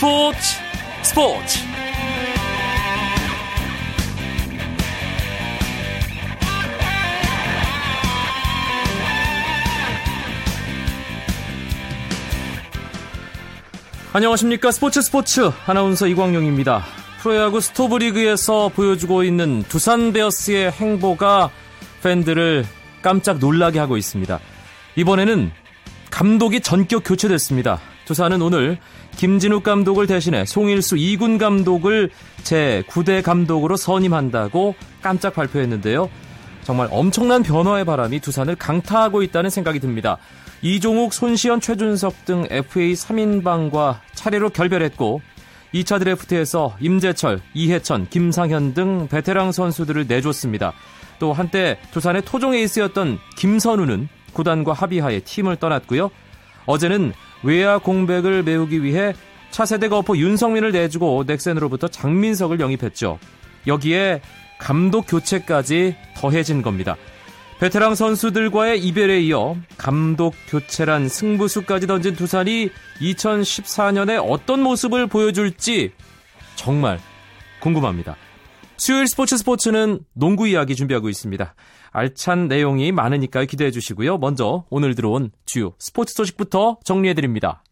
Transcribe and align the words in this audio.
스포츠 0.00 0.38
스포츠 1.02 1.58
안녕하십니까 14.14 14.70
스포츠 14.72 15.02
스포츠 15.02 15.50
아나운서 15.66 16.06
이광용입니다. 16.06 16.82
프로야구 17.20 17.60
스토브리그에서 17.60 18.70
보여주고 18.70 19.22
있는 19.24 19.62
두산 19.64 20.14
베어스의 20.14 20.70
행보가 20.70 21.50
팬들을 22.02 22.64
깜짝 23.02 23.36
놀라게 23.36 23.78
하고 23.78 23.98
있습니다. 23.98 24.40
이번에는 24.96 25.52
감독이 26.10 26.62
전격 26.62 27.02
교체됐습니다. 27.04 27.89
두산은 28.10 28.42
오늘 28.42 28.76
김진욱 29.18 29.62
감독을 29.62 30.08
대신해 30.08 30.44
송일수 30.44 30.96
2군 30.96 31.38
감독을 31.38 32.10
제9대 32.42 33.22
감독으로 33.22 33.76
선임한다고 33.76 34.74
깜짝 35.00 35.32
발표했는데요. 35.32 36.10
정말 36.64 36.88
엄청난 36.90 37.44
변화의 37.44 37.84
바람이 37.84 38.18
두산을 38.18 38.56
강타하고 38.56 39.22
있다는 39.22 39.48
생각이 39.48 39.78
듭니다. 39.78 40.18
이종욱, 40.60 41.12
손시현, 41.12 41.60
최준석 41.60 42.24
등 42.24 42.46
FA 42.50 42.94
3인방과 42.94 44.00
차례로 44.14 44.50
결별했고 44.50 45.20
2차 45.72 46.00
드래프트에서 46.00 46.74
임재철, 46.80 47.40
이해천, 47.54 48.08
김상현 48.10 48.74
등 48.74 49.06
베테랑 49.06 49.52
선수들을 49.52 50.06
내줬습니다. 50.08 50.72
또 51.20 51.32
한때 51.32 51.78
두산의 51.92 52.22
토종 52.24 52.54
에이스였던 52.54 53.20
김선우는 53.36 54.08
구단과 54.32 54.72
합의하에 54.72 55.20
팀을 55.20 55.54
떠났고요. 55.56 56.10
어제는 56.66 57.12
외야 57.42 57.78
공백을 57.78 58.42
메우기 58.42 58.82
위해 58.82 59.14
차세대 59.50 59.88
거포 59.88 60.16
윤성민을 60.16 60.72
내주고 60.72 61.24
넥센으로부터 61.26 61.88
장민석을 61.88 62.60
영입했죠. 62.60 63.18
여기에 63.66 64.20
감독 64.58 65.06
교체까지 65.08 65.96
더해진 66.16 66.62
겁니다. 66.62 66.96
베테랑 67.58 67.94
선수들과의 67.94 68.80
이별에 68.80 69.20
이어 69.20 69.56
감독 69.76 70.34
교체란 70.48 71.08
승부수까지 71.08 71.86
던진 71.86 72.16
두산이 72.16 72.70
2014년에 73.00 74.24
어떤 74.26 74.62
모습을 74.62 75.06
보여줄지 75.06 75.92
정말 76.56 76.98
궁금합니다. 77.60 78.16
수요일 78.80 79.06
스포츠 79.06 79.36
스포츠는 79.36 80.00
농구 80.14 80.48
이야기 80.48 80.74
준비하고 80.74 81.10
있습니다. 81.10 81.54
알찬 81.90 82.48
내용이 82.48 82.92
많으니까 82.92 83.44
기대해 83.44 83.70
주시고요. 83.70 84.16
먼저 84.16 84.64
오늘 84.70 84.94
들어온 84.94 85.32
주요 85.44 85.74
스포츠 85.78 86.14
소식부터 86.14 86.78
정리해 86.82 87.12
드립니다. 87.12 87.62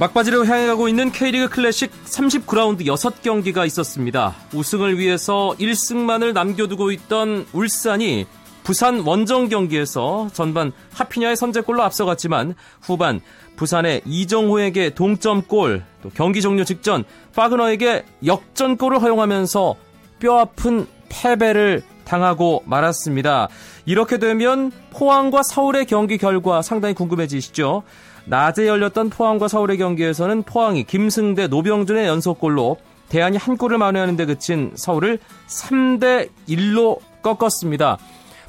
막바지로 0.00 0.46
향해 0.46 0.66
가고 0.66 0.88
있는 0.88 1.12
K리그 1.12 1.50
클래식 1.50 1.90
39라운드 2.04 2.86
6경기가 2.86 3.66
있었습니다. 3.66 4.34
우승을 4.54 4.98
위해서 4.98 5.54
1승만을 5.58 6.32
남겨두고 6.32 6.92
있던 6.92 7.46
울산이 7.52 8.26
부산 8.66 8.98
원정 9.06 9.48
경기에서 9.48 10.28
전반 10.32 10.72
하피냐의 10.92 11.36
선제골로 11.36 11.84
앞서갔지만 11.84 12.56
후반 12.82 13.20
부산의 13.54 14.02
이정호에게 14.04 14.90
동점골, 14.90 15.84
또 16.02 16.10
경기 16.10 16.42
종료 16.42 16.64
직전 16.64 17.04
파그너에게 17.36 18.04
역전골을 18.26 19.00
허용하면서 19.00 19.76
뼈아픈 20.18 20.88
패배를 21.08 21.84
당하고 22.04 22.64
말았습니다. 22.66 23.48
이렇게 23.84 24.18
되면 24.18 24.72
포항과 24.90 25.44
서울의 25.44 25.86
경기 25.86 26.18
결과 26.18 26.60
상당히 26.60 26.92
궁금해지시죠? 26.96 27.84
낮에 28.24 28.66
열렸던 28.66 29.10
포항과 29.10 29.46
서울의 29.46 29.78
경기에서는 29.78 30.42
포항이 30.42 30.82
김승대, 30.82 31.46
노병준의 31.46 32.08
연속골로 32.08 32.78
대안이 33.10 33.36
한 33.36 33.56
골을 33.56 33.78
만회하는 33.78 34.16
데 34.16 34.26
그친 34.26 34.72
서울을 34.74 35.20
3대 35.46 36.30
1로 36.48 36.98
꺾었습니다. 37.22 37.98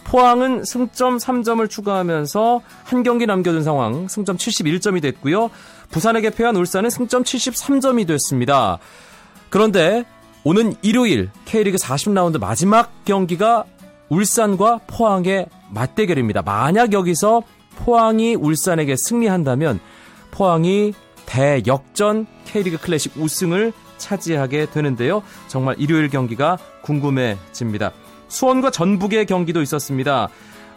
포항은 0.07 0.63
승점 0.63 1.18
3점을 1.18 1.69
추가하면서 1.69 2.62
한 2.85 3.03
경기 3.03 3.25
남겨둔 3.25 3.63
상황 3.63 4.07
승점 4.07 4.38
71점이 4.38 5.01
됐고요. 5.01 5.50
부산에게 5.91 6.29
패한 6.29 6.56
울산은 6.56 6.90
승점 6.90 7.23
73점이 7.23 8.07
됐습니다. 8.07 8.79
그런데 9.50 10.06
오는 10.46 10.75
일요일 10.81 11.29
K리그 11.46 11.78
40라운드 11.78 12.40
마지막 12.40 13.03
경기가 13.03 13.66
울산과 14.07 14.81
포항의 14.88 15.47
맞대결입니다. 15.72 16.41
만약 16.41 16.94
여기서 16.94 17.41
포항이 17.75 18.35
울산에게 18.35 18.96
승리한다면 18.97 19.81
포항이 20.31 20.94
대역전 21.25 22.28
K리그 22.46 22.78
클래식 22.78 23.17
우승을 23.17 23.73
차지하게 23.97 24.67
되는데요. 24.67 25.22
정말 25.50 25.75
일요일 25.78 26.07
경기가 26.07 26.57
궁금해집니다. 26.81 27.91
수원과 28.27 28.71
전북의 28.71 29.25
경기도 29.25 29.61
있었습니다. 29.61 30.29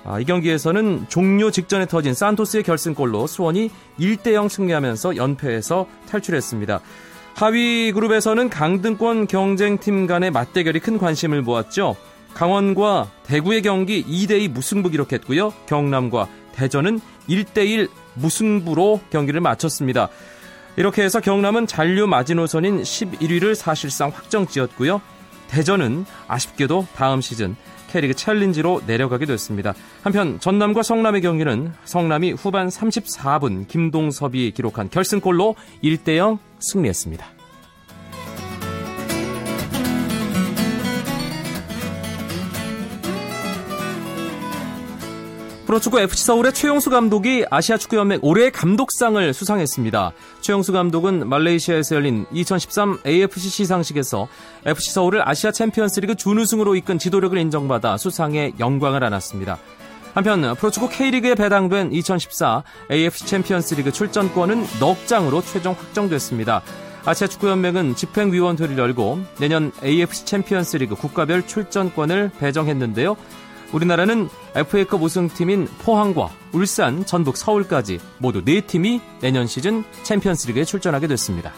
아, 0.05 0.19
이 0.19 0.25
경기에서는 0.25 1.07
종료 1.09 1.51
직전에 1.51 1.87
터진 1.87 2.15
산토스의 2.15 2.63
결승골로 2.63 3.27
수원이 3.27 3.71
1대0 3.99 4.49
승리하면서 4.49 5.17
연패에서 5.17 5.87
탈출했습니다. 6.09 6.81
하위 7.35 7.93
그룹에서는 7.93 8.49
강등권 8.51 9.27
경쟁팀 9.27 10.07
간의 10.07 10.31
맞대결이 10.31 10.81
큰 10.81 10.99
관심을 10.99 11.43
모았죠. 11.43 11.97
강원과 12.35 13.11
대구의 13.25 13.63
경기 13.63 14.05
2대2 14.05 14.49
무승부 14.49 14.91
기록했고요. 14.91 15.53
경남과 15.67 16.29
대전은 16.53 17.01
1대1 17.29 17.89
무승부로 18.15 19.01
경기를 19.11 19.41
마쳤습니다. 19.41 20.09
이렇게 20.77 21.03
해서 21.03 21.21
경남은 21.21 21.67
잔류 21.67 22.07
마지노선인 22.07 22.83
11위를 22.83 23.55
사실상 23.55 24.11
확정 24.11 24.47
지었고요. 24.47 25.01
대전은 25.51 26.07
아쉽게도 26.29 26.87
다음 26.95 27.21
시즌 27.21 27.57
K리그 27.91 28.15
챌린지로 28.15 28.83
내려가게 28.87 29.27
됐습니다. 29.27 29.75
한편 30.03 30.39
전남과 30.39 30.83
성남의 30.85 31.23
경기는 31.23 31.73
성남이 31.85 32.33
후반 32.33 32.69
34분 32.69 33.67
김동섭이 33.67 34.53
기록한 34.53 34.89
결승골로 34.91 35.57
1대0 35.83 36.39
승리했습니다. 36.61 37.40
프로축구 45.71 46.01
FC 46.01 46.25
서울의 46.25 46.53
최용수 46.53 46.91
감독이 46.91 47.45
아시아 47.49 47.77
축구연맹 47.77 48.19
올해의 48.23 48.51
감독상을 48.51 49.33
수상했습니다. 49.33 50.11
최용수 50.41 50.73
감독은 50.73 51.29
말레이시아에서 51.29 51.95
열린 51.95 52.27
2013 52.33 52.99
AFC 53.07 53.49
시상식에서 53.49 54.27
FC 54.67 54.91
서울을 54.91 55.29
아시아 55.29 55.53
챔피언스리그 55.53 56.17
준우승으로 56.17 56.75
이끈 56.75 56.99
지도력을 56.99 57.39
인정받아 57.39 57.99
수상의 57.99 58.55
영광을 58.59 59.05
안았습니다. 59.05 59.59
한편 60.13 60.57
프로축구 60.57 60.89
K리그에 60.89 61.37
배당된 61.37 61.93
2014 61.93 62.65
AFC 62.91 63.27
챔피언스리그 63.27 63.93
출전권은 63.93 64.67
넉 64.81 65.07
장으로 65.07 65.41
최종 65.41 65.75
확정됐습니다. 65.75 66.63
아시아 67.05 67.29
축구연맹은 67.29 67.95
집행위원회를 67.95 68.77
열고 68.77 69.21
내년 69.39 69.71
AFC 69.85 70.25
챔피언스리그 70.25 70.97
국가별 70.97 71.47
출전권을 71.47 72.33
배정했는데요. 72.41 73.17
우리나라는 73.73 74.29
FA컵 74.55 75.03
우승팀인 75.03 75.69
포항과 75.83 76.31
울산, 76.53 77.07
전북, 77.07 77.37
서울까지 77.37 78.01
모두 78.19 78.45
4팀이 78.45 79.01
내년 79.21 79.47
시즌 79.47 79.85
챔피언스리그에 80.03 80.65
출전하게 80.65 81.07
됐습니다. 81.09 81.53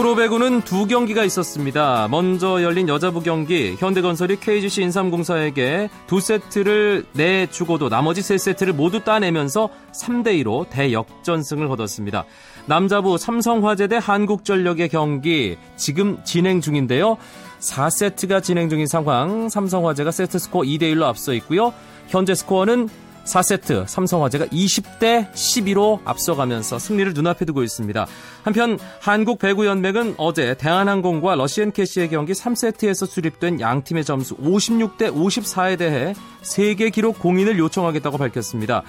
프로배구는 0.00 0.62
두 0.62 0.86
경기가 0.86 1.24
있었습니다. 1.24 2.08
먼저 2.10 2.62
열린 2.62 2.88
여자부 2.88 3.20
경기 3.20 3.76
현대건설이 3.78 4.40
KGC 4.40 4.80
인삼공사에게 4.84 5.90
두 6.06 6.20
세트를 6.20 7.04
내주고도 7.12 7.90
나머지 7.90 8.22
세 8.22 8.38
세트를 8.38 8.72
모두 8.72 9.04
따내면서 9.04 9.68
3대 9.92 10.42
2로 10.42 10.66
대역전승을 10.70 11.68
거뒀습니다. 11.68 12.24
남자부 12.64 13.18
삼성화재 13.18 13.88
대 13.88 13.98
한국전력의 14.00 14.88
경기 14.88 15.58
지금 15.76 16.16
진행 16.24 16.62
중인데요. 16.62 17.18
4세트가 17.58 18.42
진행 18.42 18.70
중인 18.70 18.86
상황 18.86 19.50
삼성화재가 19.50 20.12
세트 20.12 20.38
스코어 20.38 20.62
2대 20.62 20.84
1로 20.94 21.02
앞서 21.02 21.34
있고요. 21.34 21.74
현재 22.08 22.34
스코어는 22.34 22.88
4세트 23.30 23.86
삼성화재가 23.86 24.46
20대 24.46 25.32
12로 25.32 26.00
앞서가면서 26.04 26.78
승리를 26.78 27.14
눈앞에 27.14 27.44
두고 27.44 27.62
있습니다. 27.62 28.06
한편 28.42 28.78
한국 29.00 29.38
배구 29.38 29.66
연맹은 29.66 30.14
어제 30.18 30.54
대한항공과 30.54 31.36
러시앤캐시의 31.36 32.10
경기 32.10 32.32
3세트에서 32.32 33.06
수립된 33.06 33.60
양팀의 33.60 34.04
점수 34.04 34.36
56대 34.36 35.14
54에 35.14 35.78
대해 35.78 36.14
세계 36.42 36.90
기록 36.90 37.18
공인을 37.20 37.58
요청하겠다고 37.58 38.18
밝혔습니다. 38.18 38.82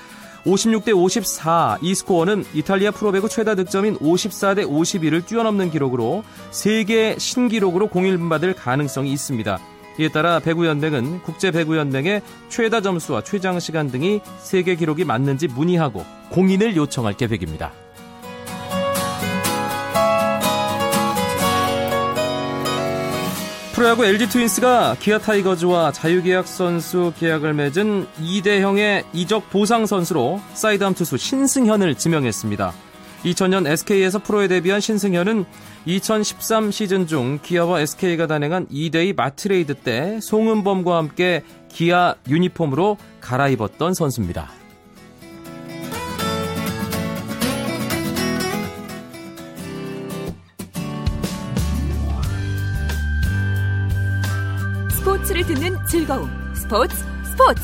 56대 0.45 0.95
54. 0.95 1.77
이 1.83 1.93
스코어는 1.93 2.45
이탈리아 2.55 2.89
프로배구 2.89 3.29
최다 3.29 3.53
득점인 3.53 3.97
54대 3.97 4.67
52를 4.67 5.23
뛰어넘는 5.25 5.69
기록으로 5.69 6.23
세계 6.49 7.15
신기록으로 7.19 7.89
공인받을 7.89 8.53
가능성이 8.53 9.11
있습니다. 9.13 9.59
이에 10.01 10.09
따라 10.09 10.39
배구연맹은 10.39 11.21
국제배구연맹의 11.21 12.23
최다 12.49 12.81
점수와 12.81 13.21
최장 13.21 13.59
시간 13.59 13.91
등이 13.91 14.21
세계 14.39 14.75
기록이 14.75 15.05
맞는지 15.05 15.47
문의하고 15.47 16.03
공인을 16.31 16.75
요청할 16.75 17.13
계획입니다. 17.13 17.71
프로야구 23.73 24.05
LG 24.05 24.29
트윈스가 24.29 24.97
기아 24.99 25.19
타이거즈와 25.19 25.91
자유계약 25.91 26.47
선수 26.47 27.13
계약을 27.19 27.53
맺은 27.53 28.07
이대형의 28.19 29.05
이적 29.13 29.49
보상 29.51 29.85
선수로 29.85 30.41
사이드암 30.53 30.95
투수 30.95 31.17
신승현을 31.17 31.95
지명했습니다. 31.95 32.90
2000년 33.23 33.67
SK에서 33.67 34.19
프로에 34.19 34.47
데뷔한 34.47 34.81
신승현은 34.81 35.45
2013 35.85 36.71
시즌 36.71 37.07
중 37.07 37.39
기아와 37.41 37.81
SK가 37.81 38.27
단행한 38.27 38.67
2대2 38.67 39.15
맞트레이드 39.15 39.75
때 39.75 40.19
송은범과 40.21 40.97
함께 40.97 41.43
기아 41.69 42.15
유니폼으로 42.27 42.97
갈아입었던 43.21 43.93
선수입니다. 43.93 44.49
스포츠를 54.91 55.43
듣는 55.45 55.75
즐거움 55.87 56.29
스포츠 56.55 56.95
스포츠 57.25 57.61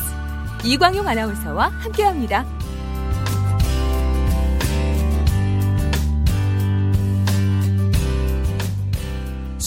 이광용 0.64 1.06
아나운서와 1.06 1.68
함께합니다. 1.68 2.57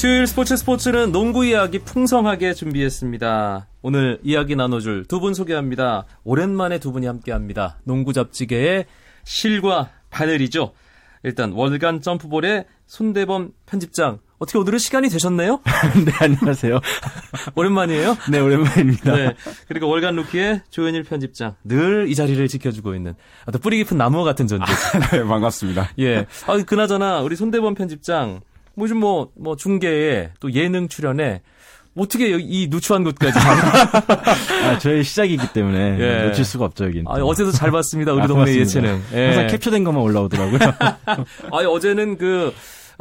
수요일 0.02 0.26
스포츠 0.26 0.58
스포츠는 0.58 1.12
농구 1.12 1.46
이야기 1.46 1.78
풍성하게 1.78 2.56
준비했습니다. 2.56 3.68
오늘 3.84 4.18
이야기 4.24 4.56
나눠줄 4.56 5.06
두 5.06 5.20
분 5.20 5.36
소개합니다. 5.36 6.06
오랜만에 6.24 6.80
두 6.80 6.92
분이 6.92 7.06
함께합니다. 7.06 7.78
농구 7.84 8.12
잡지계의 8.12 8.88
실과 9.24 9.90
바늘이죠. 10.10 10.74
일단 11.22 11.52
월간 11.52 12.02
점프볼의 12.02 12.66
손대범 12.88 13.52
편집장 13.68 14.18
어떻게 14.40 14.58
오늘은 14.58 14.80
시간이 14.80 15.08
되셨나요? 15.10 15.60
네, 16.04 16.12
안녕하세요. 16.20 16.80
오랜만이에요? 17.54 18.18
네, 18.32 18.40
오랜만입니다. 18.40 19.16
네. 19.16 19.36
그리고 19.68 19.88
월간 19.88 20.16
루키의 20.16 20.64
조현일 20.72 21.04
편집장. 21.04 21.58
늘 21.64 22.08
이 22.10 22.16
자리를 22.16 22.48
지켜주고 22.48 22.96
있는 22.96 23.14
아 23.46 23.52
뿌리 23.52 23.78
깊은 23.78 24.00
나무 24.00 24.24
같은 24.24 24.48
존재. 24.48 24.66
아, 24.66 25.10
네, 25.12 25.24
반갑습니다. 25.24 25.92
예. 26.00 26.26
아, 26.48 26.58
그나저나 26.66 27.20
우리 27.22 27.36
손대범 27.36 27.76
편집장 27.76 28.42
뭐좀 28.76 29.00
뭐, 29.00 29.30
뭐 29.36 29.56
중계에 29.56 30.32
또 30.40 30.54
예능 30.54 30.88
출연에 30.88 31.42
어떻게 31.96 32.38
이 32.40 32.68
누추한 32.70 33.04
곳까지 33.04 33.38
아, 34.64 34.80
저희 34.80 35.04
시작이기 35.04 35.52
때문에 35.52 35.98
예. 36.00 36.28
놓칠 36.28 36.46
수가 36.46 36.66
없죠, 36.66 36.86
여기. 36.86 37.04
아, 37.06 37.16
어제도 37.16 37.52
잘 37.52 37.70
봤습니다. 37.72 38.14
우리 38.14 38.22
아, 38.24 38.28
동네 38.28 38.56
예체능. 38.56 39.02
예. 39.14 39.26
항상 39.26 39.48
캡처된 39.48 39.84
것만 39.84 40.02
올라오더라고요. 40.02 40.60
아, 41.52 41.58
어제는 41.58 42.18
그 42.18 42.48
어, 42.48 42.52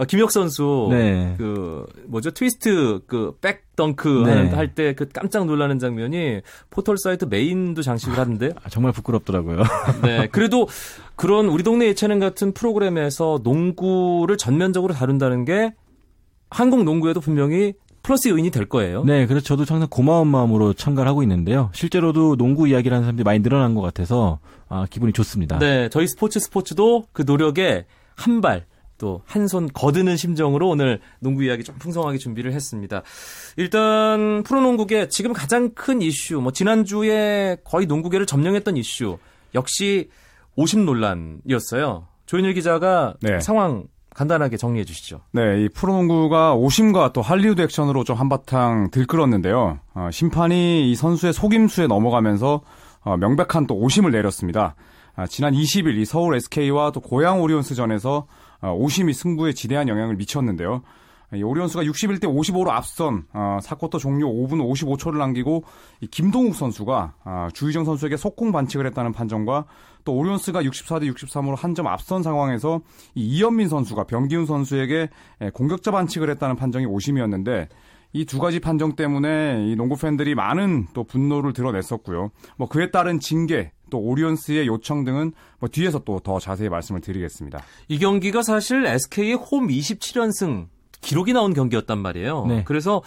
김혁 0.09 0.31
선수 0.31 0.89
네. 0.91 1.35
그 1.39 1.85
뭐죠 2.07 2.31
트위스트 2.31 3.01
그 3.07 3.35
백 3.41 3.75
덩크 3.77 4.25
네. 4.27 4.49
할때 4.51 4.95
그 4.95 5.09
깜짝 5.09 5.47
놀라는 5.47 5.79
장면이 5.79 6.41
포털 6.71 6.99
사이트 6.99 7.25
메인도 7.25 7.83
장식을 7.83 8.19
하던데 8.19 8.51
아, 8.63 8.69
정말 8.69 8.93
부끄럽더라고요. 8.93 9.63
네, 10.03 10.27
그래도 10.29 10.69
그런 11.17 11.47
우리 11.47 11.63
동네 11.63 11.87
예체능 11.87 12.19
같은 12.19 12.53
프로그램에서 12.53 13.41
농구를 13.43 14.37
전면적으로 14.37 14.93
다룬다는 14.95 15.45
게 15.45 15.73
한국 16.51 16.85
농구에도 16.85 17.21
분명히 17.21 17.75
플러스 18.03 18.29
요인이 18.29 18.51
될 18.51 18.67
거예요. 18.67 19.05
네, 19.05 19.27
그래서 19.27 19.45
저도 19.45 19.65
항상 19.69 19.87
고마운 19.91 20.27
마음으로 20.29 20.73
참가를 20.73 21.09
하고 21.09 21.23
있는데요. 21.23 21.71
실제로도 21.75 22.37
농구 22.37 22.67
이야기를 22.67 22.95
하는 22.95 23.05
사람들이 23.05 23.25
많이 23.25 23.41
늘어난 23.41 23.75
것 23.75 23.83
같아서 23.83 24.39
아, 24.69 24.87
기분이 24.89 25.13
좋습니다. 25.13 25.59
네, 25.59 25.89
저희 25.91 26.07
스포츠 26.07 26.41
스포츠도 26.41 27.05
그 27.13 27.23
노력에 27.27 27.85
한 28.17 28.41
발 28.41 28.65
또 29.01 29.23
한 29.27 29.49
손 29.49 29.69
거드는 29.73 30.17
심정으로 30.17 30.69
오늘 30.69 31.01
농구 31.19 31.43
이야기 31.43 31.65
좀 31.65 31.75
풍성하게 31.79 32.19
준비를 32.19 32.53
했습니다. 32.53 33.03
일단 33.57 34.43
프로농구계 34.45 35.09
지금 35.09 35.33
가장 35.33 35.71
큰 35.75 36.03
이슈, 36.03 36.41
뭐 36.41 36.53
지난주에 36.53 37.57
거의 37.65 37.87
농구계를 37.87 38.27
점령했던 38.27 38.77
이슈 38.77 39.19
역시 39.55 40.11
오심 40.57 40.85
논란이었어요. 40.85 42.07
조인일 42.27 42.55
기자가 42.55 43.15
네. 43.23 43.41
상황 43.41 43.85
간단하게 44.15 44.57
정리해 44.57 44.85
주시죠. 44.85 45.21
네, 45.33 45.63
이 45.63 45.69
프로농구가 45.69 46.55
오심과 46.55 47.13
또 47.13 47.23
할리우드 47.23 47.63
액션으로 47.63 48.05
좀 48.05 48.17
한바탕 48.17 48.91
들끓었는데요. 48.91 49.81
어, 49.95 50.09
심판이 50.13 50.91
이 50.91 50.95
선수의 50.95 51.33
속임수에 51.33 51.87
넘어가면서 51.87 52.61
어, 53.03 53.17
명백한 53.17 53.67
또 53.67 53.77
오심을 53.77 54.11
내렸습니다. 54.13 54.75
아, 55.17 55.27
지난 55.27 55.55
20일 55.55 55.97
이 55.97 56.05
서울 56.05 56.35
SK와 56.37 56.93
또 56.93 57.01
고양 57.01 57.41
오리온스전에서 57.41 58.17
어, 58.19 58.27
오심이 58.69 59.13
승부에 59.13 59.53
지대한 59.53 59.89
영향을 59.89 60.17
미쳤는데요. 60.17 60.83
오리온스가 61.33 61.85
61대 61.85 62.25
55로 62.25 62.71
앞선 62.71 63.25
어, 63.33 63.59
4쿼터 63.63 64.01
종료 64.01 64.27
5분 64.29 64.55
55초를 64.73 65.17
남기고 65.19 65.63
이 66.01 66.09
김동욱 66.09 66.57
선수가 66.57 67.15
어, 67.25 67.49
주희정 67.55 67.85
선수에게 67.85 68.17
속공 68.17 68.51
반칙을 68.51 68.85
했다는 68.87 69.13
판정과 69.13 69.67
또 70.05 70.15
오리온스가 70.15 70.63
64대 70.65 71.13
63으로 71.15 71.57
한 71.57 71.75
점 71.75 71.87
앞선 71.87 72.25
상황에서 72.25 72.81
이 73.15 73.25
이현민 73.27 73.69
선수가 73.69 74.05
병기훈 74.05 74.45
선수에게 74.47 75.09
공격자 75.55 75.93
반칙을 75.93 76.29
했다는 76.31 76.57
판정이 76.57 76.85
오심이었는데 76.87 77.69
이 78.13 78.25
두 78.25 78.41
가지 78.41 78.59
판정 78.59 78.97
때문에 78.97 79.69
이 79.69 79.77
농구 79.77 79.97
팬들이 79.97 80.35
많은 80.35 80.89
또 80.95 81.05
분노를 81.05 81.53
드러냈었고요. 81.53 82.33
뭐 82.57 82.69
그에 82.69 82.91
따른 82.91 83.21
징계 83.21 83.71
또 83.91 83.99
오리온스의 83.99 84.67
요청 84.67 85.05
등은 85.05 85.33
뭐 85.59 85.69
뒤에서 85.69 85.99
또 86.05 86.21
더 86.21 86.39
자세히 86.39 86.69
말씀을 86.69 87.01
드리겠습니다. 87.01 87.63
이 87.89 87.99
경기가 87.99 88.43
사실 88.43 88.85
SK의 88.87 89.35
홈 89.35 89.69
27연승 89.69 90.67
기록이 91.01 91.33
나온 91.33 91.55
경기였단 91.55 91.99
말이에요. 91.99 92.47
네. 92.47 92.63
그래서 92.65 93.03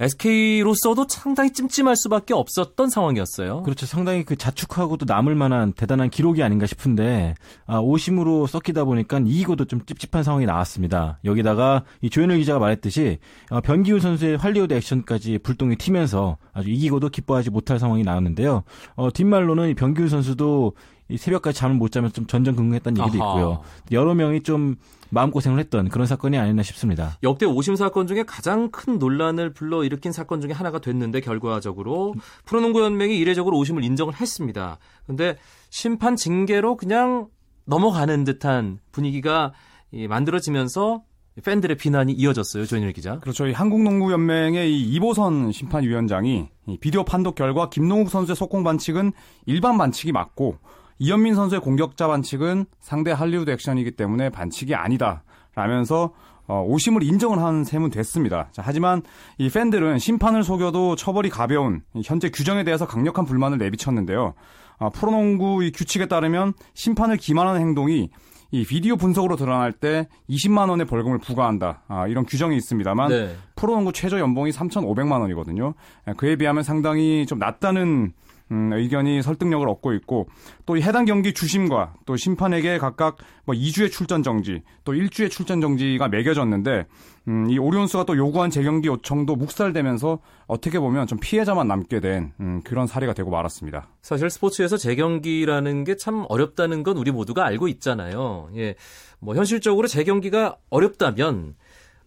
SK로서도 0.00 1.06
상당히 1.08 1.52
찜찜할 1.52 1.94
수밖에 1.94 2.32
없었던 2.32 2.88
상황이었어요. 2.88 3.62
그렇죠. 3.62 3.84
상당히 3.84 4.24
그 4.24 4.34
자축하고도 4.34 5.04
남을 5.06 5.34
만한 5.34 5.74
대단한 5.74 6.08
기록이 6.08 6.42
아닌가 6.42 6.66
싶은데 6.66 7.34
아, 7.66 7.78
오심으로 7.78 8.46
섞이다 8.46 8.84
보니까 8.84 9.20
이기고도 9.24 9.66
좀 9.66 9.84
찝찝한 9.84 10.22
상황이 10.24 10.46
나왔습니다. 10.46 11.18
여기다가 11.24 11.84
이 12.00 12.08
조현일 12.08 12.38
기자가 12.38 12.58
말했듯이 12.58 13.18
어, 13.50 13.60
변기훈 13.60 14.00
선수의 14.00 14.38
할리우드 14.38 14.72
액션까지 14.72 15.38
불똥이 15.38 15.76
튀면서 15.76 16.38
아주 16.54 16.70
이기고도 16.70 17.10
기뻐하지 17.10 17.50
못할 17.50 17.78
상황이 17.78 18.02
나왔는데요. 18.02 18.62
어, 18.96 19.10
뒷말로는 19.12 19.74
변기훈 19.74 20.08
선수도 20.08 20.72
이 21.10 21.16
새벽까지 21.16 21.58
잠을 21.58 21.76
못 21.76 21.90
자면서 21.90 22.14
좀 22.14 22.26
전전긍긍했다는 22.26 23.02
얘기도 23.02 23.24
아하. 23.24 23.34
있고요. 23.34 23.62
여러 23.92 24.14
명이 24.14 24.42
좀 24.42 24.76
마음고생을 25.10 25.58
했던 25.58 25.88
그런 25.88 26.06
사건이 26.06 26.38
아니었나 26.38 26.62
싶습니다. 26.62 27.18
역대 27.22 27.46
오심 27.46 27.76
사건 27.76 28.06
중에 28.06 28.22
가장 28.22 28.70
큰 28.70 28.98
논란을 28.98 29.52
불러일으킨 29.52 30.12
사건 30.12 30.40
중에 30.40 30.52
하나가 30.52 30.80
됐는데 30.80 31.20
결과적으로 31.20 32.14
프로농구 32.44 32.80
연맹이 32.82 33.18
이례적으로 33.18 33.58
오심을 33.58 33.82
인정을 33.82 34.20
했습니다. 34.20 34.78
근데 35.06 35.36
심판 35.68 36.16
징계로 36.16 36.76
그냥 36.76 37.28
넘어가는 37.64 38.24
듯한 38.24 38.78
분위기가 38.92 39.52
만들어지면서 39.92 41.02
팬들의 41.44 41.76
비난이 41.76 42.12
이어졌어요, 42.12 42.66
조인일 42.66 42.92
기자. 42.92 43.18
그렇죠. 43.20 43.46
이 43.46 43.52
한국농구연맹의 43.52 44.70
이 44.72 44.92
이보선 44.94 45.52
심판위원장이 45.52 46.48
비디오 46.80 47.04
판독 47.04 47.34
결과 47.34 47.70
김동욱 47.70 48.10
선수의 48.10 48.36
속공 48.36 48.62
반칙은 48.62 49.12
일반 49.46 49.78
반칙이 49.78 50.12
맞고 50.12 50.58
이현민 51.00 51.34
선수의 51.34 51.62
공격자 51.62 52.08
반칙은 52.08 52.66
상대 52.78 53.10
할리우드 53.10 53.50
액션이기 53.50 53.92
때문에 53.92 54.28
반칙이 54.28 54.74
아니다. 54.74 55.24
라면서 55.54 56.12
어, 56.46 56.62
오심을 56.66 57.02
인정을 57.02 57.38
한 57.38 57.64
셈은 57.64 57.90
됐습니다. 57.90 58.48
자, 58.52 58.62
하지만 58.64 59.02
이 59.38 59.48
팬들은 59.48 59.98
심판을 59.98 60.42
속여도 60.42 60.96
처벌이 60.96 61.30
가벼운 61.30 61.80
현재 62.04 62.28
규정에 62.28 62.64
대해서 62.64 62.86
강력한 62.86 63.24
불만을 63.24 63.56
내비쳤는데요. 63.56 64.34
어, 64.78 64.90
프로농구 64.90 65.64
이 65.64 65.72
규칙에 65.72 66.06
따르면 66.06 66.52
심판을 66.74 67.16
기만하는 67.16 67.62
행동이 67.62 68.10
이 68.50 68.64
비디오 68.66 68.96
분석으로 68.96 69.36
드러날 69.36 69.72
때 69.72 70.06
20만 70.28 70.68
원의 70.68 70.86
벌금을 70.86 71.18
부과한다. 71.18 71.82
아, 71.88 72.08
이런 72.08 72.26
규정이 72.26 72.56
있습니다만 72.56 73.08
네. 73.08 73.36
프로농구 73.56 73.92
최저 73.92 74.18
연봉이 74.18 74.50
3,500만 74.50 75.20
원이거든요. 75.20 75.72
그에 76.18 76.36
비하면 76.36 76.62
상당히 76.62 77.24
좀 77.26 77.38
낮다는 77.38 78.12
음, 78.50 78.72
의견이 78.72 79.22
설득력을 79.22 79.68
얻고 79.68 79.92
있고 79.94 80.28
또이 80.66 80.82
해당 80.82 81.04
경기 81.04 81.32
주심과 81.32 81.94
또 82.06 82.16
심판에게 82.16 82.78
각각 82.78 83.18
뭐 83.44 83.54
2주의 83.54 83.92
출전 83.92 84.24
정지 84.24 84.62
또 84.84 84.92
1주의 84.92 85.30
출전 85.30 85.60
정지가 85.60 86.08
매겨졌는데 86.08 86.86
음, 87.28 87.50
이 87.50 87.58
오리온스가 87.58 88.04
또 88.04 88.16
요구한 88.16 88.50
재경기 88.50 88.88
요청도 88.88 89.36
묵살되면서 89.36 90.18
어떻게 90.48 90.80
보면 90.80 91.06
좀 91.06 91.18
피해자만 91.20 91.68
남게 91.68 92.00
된 92.00 92.32
음, 92.40 92.62
그런 92.64 92.88
사례가 92.88 93.12
되고 93.12 93.30
말았습니다. 93.30 93.88
사실 94.02 94.28
스포츠에서 94.28 94.76
재경기라는 94.76 95.84
게 95.84 96.00
참 96.00 96.24
어렵다는 96.30 96.82
건 96.82 96.96
우리 96.96 97.10
모두가 97.10 97.44
알고 97.44 97.68
있잖아요. 97.68 98.48
예. 98.56 98.74
뭐 99.20 99.34
현실적으로 99.34 99.86
재경기가 99.86 100.56
어렵다면 100.70 101.54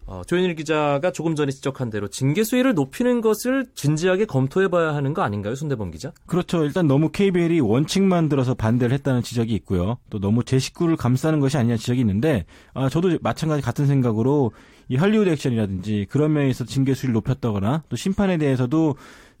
어, 0.06 0.22
조현일 0.26 0.54
기자가 0.54 1.12
조금 1.12 1.34
전에 1.34 1.50
지적한 1.50 1.90
대로 1.90 2.08
징계 2.08 2.44
수위를 2.44 2.74
높이는 2.74 3.20
것을 3.20 3.66
진지하게 3.74 4.26
검토해봐야 4.26 4.94
하는 4.94 5.14
거 5.14 5.22
아닌가요, 5.22 5.54
손대범 5.54 5.90
기자? 5.90 6.12
그렇죠. 6.26 6.64
일단 6.64 6.86
너무 6.86 7.10
KBL이 7.10 7.60
원칙만 7.60 8.28
들어서 8.28 8.54
반대를 8.54 8.94
했다는 8.94 9.22
지적이 9.22 9.54
있고요. 9.54 9.98
또 10.10 10.18
너무 10.18 10.44
제 10.44 10.58
식구를 10.58 10.96
감싸는 10.96 11.40
것이 11.40 11.56
아니냐는 11.56 11.78
지적이 11.78 12.00
있는데 12.00 12.44
아, 12.74 12.88
저도 12.88 13.18
마찬가지 13.22 13.62
같은 13.62 13.86
생각으로 13.86 14.52
이 14.88 14.96
할리우드 14.96 15.30
액션이라든지 15.30 16.06
그런 16.10 16.34
면에서 16.34 16.64
징계 16.64 16.94
수위를 16.94 17.14
높였다거나 17.14 17.84
또 17.88 17.96
심판에 17.96 18.36
대해서도 18.36 18.96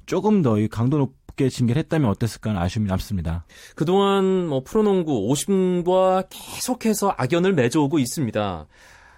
조금 0.06 0.40
더 0.40 0.56
강도 0.70 0.96
높게 0.96 1.50
징계를 1.50 1.80
했다면 1.80 2.08
어땠을까 2.10 2.50
하는 2.50 2.62
아쉬움이 2.62 2.88
남습니다. 2.88 3.44
그동안 3.74 4.46
뭐 4.46 4.62
프로농구 4.64 5.26
오심과 5.28 6.24
계속해서 6.30 7.14
악연을 7.18 7.52
맺어오고 7.54 7.98
있습니다. 7.98 8.66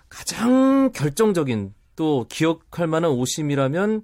가장 0.09 0.91
결정적인 0.93 1.73
또 1.97 2.27
기억할 2.29 2.87
만한 2.87 3.11
오심이라면 3.11 4.03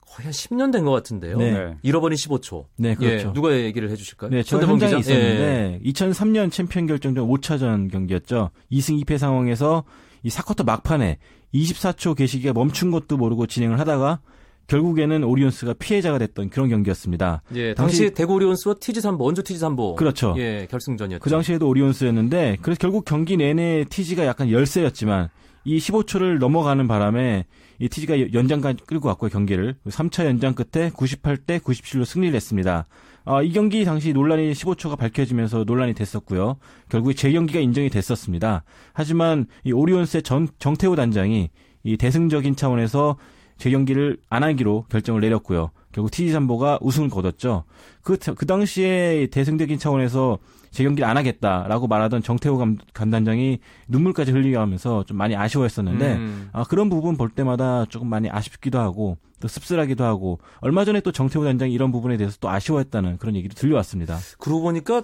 거의 0.00 0.24
한 0.24 0.32
10년 0.32 0.72
된 0.72 0.84
것 0.84 0.90
같은데요. 0.92 1.36
네. 1.36 1.76
잃어버린 1.82 2.16
15초. 2.16 2.64
네, 2.76 2.94
그렇죠. 2.94 3.28
예, 3.28 3.32
누가 3.32 3.52
얘기를 3.52 3.90
해주실까요? 3.90 4.30
네, 4.30 4.42
손대범 4.42 4.80
현장에 4.80 4.96
기자? 5.02 5.14
예. 5.14 5.18
있었는데 5.18 5.80
2003년 5.84 6.50
챔피언 6.50 6.86
결정전 6.86 7.28
5차전 7.28 7.90
경기였죠. 7.92 8.50
2승 8.72 9.04
2패 9.04 9.18
상황에서 9.18 9.84
이 10.22 10.30
사쿼터 10.30 10.64
막판에 10.64 11.18
24초 11.54 12.16
개시기가 12.16 12.52
멈춘 12.54 12.90
것도 12.90 13.16
모르고 13.16 13.46
진행을 13.46 13.78
하다가 13.78 14.20
결국에는 14.68 15.24
오리온스가 15.24 15.74
피해자가 15.78 16.18
됐던 16.18 16.50
그런 16.50 16.68
경기였습니다. 16.68 17.42
예, 17.54 17.74
당시, 17.74 17.98
당시- 18.04 18.14
대구 18.14 18.34
오리온스와 18.34 18.76
티지 18.80 19.00
삼보, 19.00 19.24
원주 19.24 19.42
티지 19.42 19.58
삼보. 19.58 19.96
그렇죠. 19.96 20.34
예, 20.38 20.66
결승전이었죠. 20.70 21.22
그 21.22 21.30
당시에도 21.30 21.66
오리온스였는데 21.68 22.58
그래서 22.62 22.78
결국 22.78 23.04
경기 23.04 23.36
내내 23.36 23.84
TG가 23.88 24.26
약간 24.26 24.50
열세였지만 24.50 25.28
이 25.64 25.78
15초를 25.78 26.38
넘어가는 26.38 26.86
바람에 26.86 27.46
이 27.80 27.88
TG가 27.88 28.32
연장까지 28.32 28.84
끌고 28.86 29.08
갔고요 29.08 29.30
경기를 29.30 29.74
3차 29.86 30.24
연장 30.26 30.54
끝에 30.54 30.90
98대 30.90 31.60
97로 31.60 32.04
승리를 32.04 32.34
했습니다. 32.34 32.86
아, 33.24 33.42
이 33.42 33.52
경기 33.52 33.84
당시 33.84 34.12
논란이 34.12 34.52
15초가 34.52 34.96
밝혀지면서 34.98 35.64
논란이 35.66 35.94
됐었고요. 35.94 36.56
결국에 36.88 37.14
재경기가 37.14 37.60
인정이 37.60 37.90
됐었습니다. 37.90 38.64
하지만 38.92 39.46
이 39.64 39.72
오리온스의 39.72 40.22
정, 40.22 40.46
정태호 40.58 40.96
단장이 40.96 41.50
이 41.84 41.96
대승적인 41.96 42.56
차원에서 42.56 43.16
재경기를 43.58 44.18
안 44.30 44.42
하기로 44.42 44.86
결정을 44.88 45.20
내렸고요. 45.20 45.70
결국 45.92 46.10
TG 46.10 46.32
삼보가 46.32 46.78
우승을 46.80 47.10
거뒀죠. 47.10 47.64
그, 48.02 48.16
그 48.16 48.46
당시에 48.46 49.28
대승적인 49.30 49.78
차원에서 49.78 50.38
재경기를 50.70 51.08
안 51.08 51.16
하겠다라고 51.16 51.86
말하던 51.86 52.22
정태호 52.22 52.58
감, 52.58 52.76
감단장이 52.92 53.58
눈물까지 53.88 54.32
흘리게 54.32 54.56
하면서 54.56 55.02
좀 55.04 55.16
많이 55.16 55.34
아쉬워했었는데 55.34 56.14
음. 56.16 56.50
아, 56.52 56.64
그런 56.64 56.88
부분 56.88 57.16
볼 57.16 57.30
때마다 57.30 57.84
조금 57.86 58.08
많이 58.08 58.28
아쉽기도 58.30 58.78
하고 58.78 59.16
또 59.40 59.48
씁쓸하기도 59.48 60.04
하고 60.04 60.40
얼마 60.60 60.84
전에 60.84 61.00
또 61.00 61.10
정태호 61.10 61.44
단장이 61.44 61.72
이런 61.72 61.90
부분에 61.90 62.16
대해서 62.16 62.36
또 62.40 62.48
아쉬워했다는 62.50 63.18
그런 63.18 63.34
얘기도 63.36 63.54
들려왔습니다. 63.54 64.18
그러고 64.38 64.62
보니까 64.62 65.02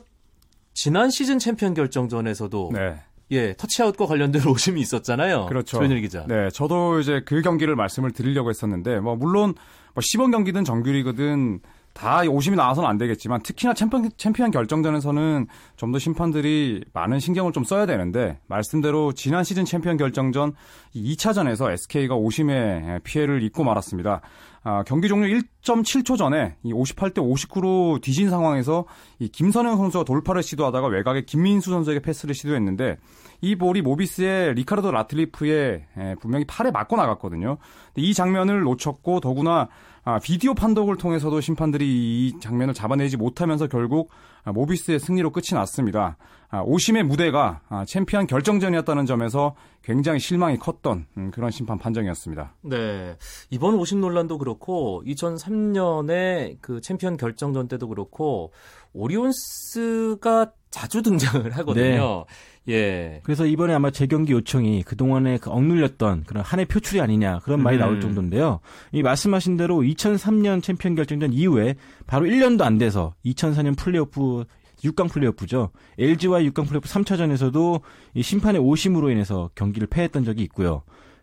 지난 0.75 1.11
시즌 1.11 1.39
챔피언 1.39 1.73
결정전에서도 1.73 2.71
네. 2.75 2.97
예, 3.35 3.55
터치아웃과 3.55 4.07
관련된 4.07 4.43
오심이 4.49 4.81
있었잖아요. 4.81 5.47
그렇죠. 5.47 5.79
조현일 5.79 6.01
기자. 6.01 6.25
네, 6.27 6.49
저도 6.51 7.01
이제 7.01 7.23
그 7.25 7.43
경기를 7.43 7.77
말씀을 7.77 8.13
드리려고 8.13 8.49
했었는데, 8.51 9.01
뭐, 9.01 9.17
물론, 9.17 9.55
뭐, 9.95 10.03
시범 10.03 10.31
경기든 10.31 10.65
정규리그든 10.65 11.61
다 11.93 12.23
오심이 12.29 12.57
나와서는 12.57 12.89
안 12.89 12.99
되겠지만, 12.99 13.43
특히나 13.43 13.73
챔피언, 13.75 14.11
챔피언 14.17 14.51
결정전에서는 14.51 15.47
좀 15.77 15.93
더 15.93 15.99
심판들이 15.99 16.85
많은 16.93 17.21
신경을 17.21 17.53
좀 17.53 17.63
써야 17.65 17.87
되는데, 17.87 18.39
말씀대로 18.49 19.13
지난 19.13 19.45
시즌 19.45 19.65
챔피언 19.65 19.97
결정전 19.97 20.55
2차전에서 20.97 21.71
SK가 21.73 22.17
오심의 22.17 23.01
피해를 23.05 23.43
입고 23.45 23.63
말았습니다. 23.65 24.23
아, 24.67 24.83
경기 24.83 25.09
종료 25.09 25.27
1.7초 25.27 26.17
전에 26.17 26.57
이 26.63 26.73
58대 26.73 27.17
59로 27.17 28.01
뒤진 28.01 28.31
상황에서 28.31 28.87
이 29.19 29.29
김선형 29.29 29.77
선수가 29.77 30.05
돌파를 30.05 30.43
시도하다가 30.43 30.87
외곽에 30.87 31.27
김민수 31.27 31.71
선수에게 31.71 32.01
패스를 32.01 32.35
시도했는데 32.35 32.97
이 33.43 33.57
볼이 33.57 33.83
모비스의 33.83 34.55
리카르도 34.55 34.91
라틀리프에 34.91 35.87
에, 35.99 36.15
분명히 36.19 36.47
팔에 36.47 36.71
맞고 36.71 36.97
나갔거든요. 36.97 37.59
이 37.97 38.15
장면을 38.15 38.63
놓쳤고 38.63 39.21
더구나 39.21 39.69
아, 40.03 40.19
비디오 40.19 40.55
판독을 40.55 40.97
통해서도 40.97 41.43
심판들이 41.43 41.87
이 41.87 42.41
장면을 42.41 42.73
잡아내지 42.73 43.19
못하면서 43.19 43.67
결국 43.67 44.09
아, 44.09 44.34
모비스의 44.53 45.01
승리로 45.01 45.31
끝이 45.31 45.49
났습니다. 45.53 46.17
아, 46.51 46.61
오심의 46.61 47.03
무대가 47.05 47.61
아, 47.69 47.85
챔피언 47.85 48.27
결정전이었다는 48.27 49.07
점에서 49.07 49.57
굉장히 49.83 50.21
실망이 50.21 50.57
컸던 50.57 51.07
음, 51.17 51.31
그런 51.31 51.51
심판 51.51 51.79
판정이었습니다. 51.79 52.55
네. 52.63 53.17
이번 53.51 53.75
오심 53.75 54.01
논란도 54.01 54.39
그렇고 54.39 55.03
2003년에 55.07 56.59
그 56.61 56.81
챔피언 56.81 57.17
결정전 57.17 57.69
때도 57.69 57.89
그렇고 57.89 58.53
오리온스가 58.93 60.53
자주 60.71 61.03
등장을 61.03 61.51
하거든요. 61.59 62.25
예. 62.69 63.21
그래서 63.23 63.47
이번에 63.47 63.75
아마 63.75 63.91
재경기 63.91 64.33
요청이 64.33 64.83
그동안에 64.85 65.39
그 65.39 65.51
억눌렸던 65.51 66.25
그런 66.27 66.43
한의 66.43 66.65
표출이 66.65 67.01
아니냐 67.01 67.41
그런 67.45 67.63
말이 67.63 67.77
음. 67.77 67.81
나올 67.81 68.01
정도인데요. 68.01 68.61
이 68.91 69.03
말씀하신 69.03 69.57
대로 69.57 69.77
2003년 69.83 70.63
챔피언 70.63 70.95
결정전 70.95 71.33
이후에 71.33 71.77
바로 72.07 72.27
1년도 72.27 72.63
안 72.63 72.79
돼서 72.79 73.15
2004년 73.25 73.77
플레이오프 73.77 74.34
6강 74.83 75.11
플레이오프죠. 75.11 75.71
LG와 75.99 76.41
6강 76.41 76.67
플레이오프 76.67 76.89
3차전에서도 76.89 77.81
이 78.15 78.23
심판의 78.23 78.61
오심으로 78.61 79.11
인해서 79.11 79.51
경기를 79.55 79.87
패했던 79.89 80.25
적이 80.25 80.43
있고요. 80.45 80.83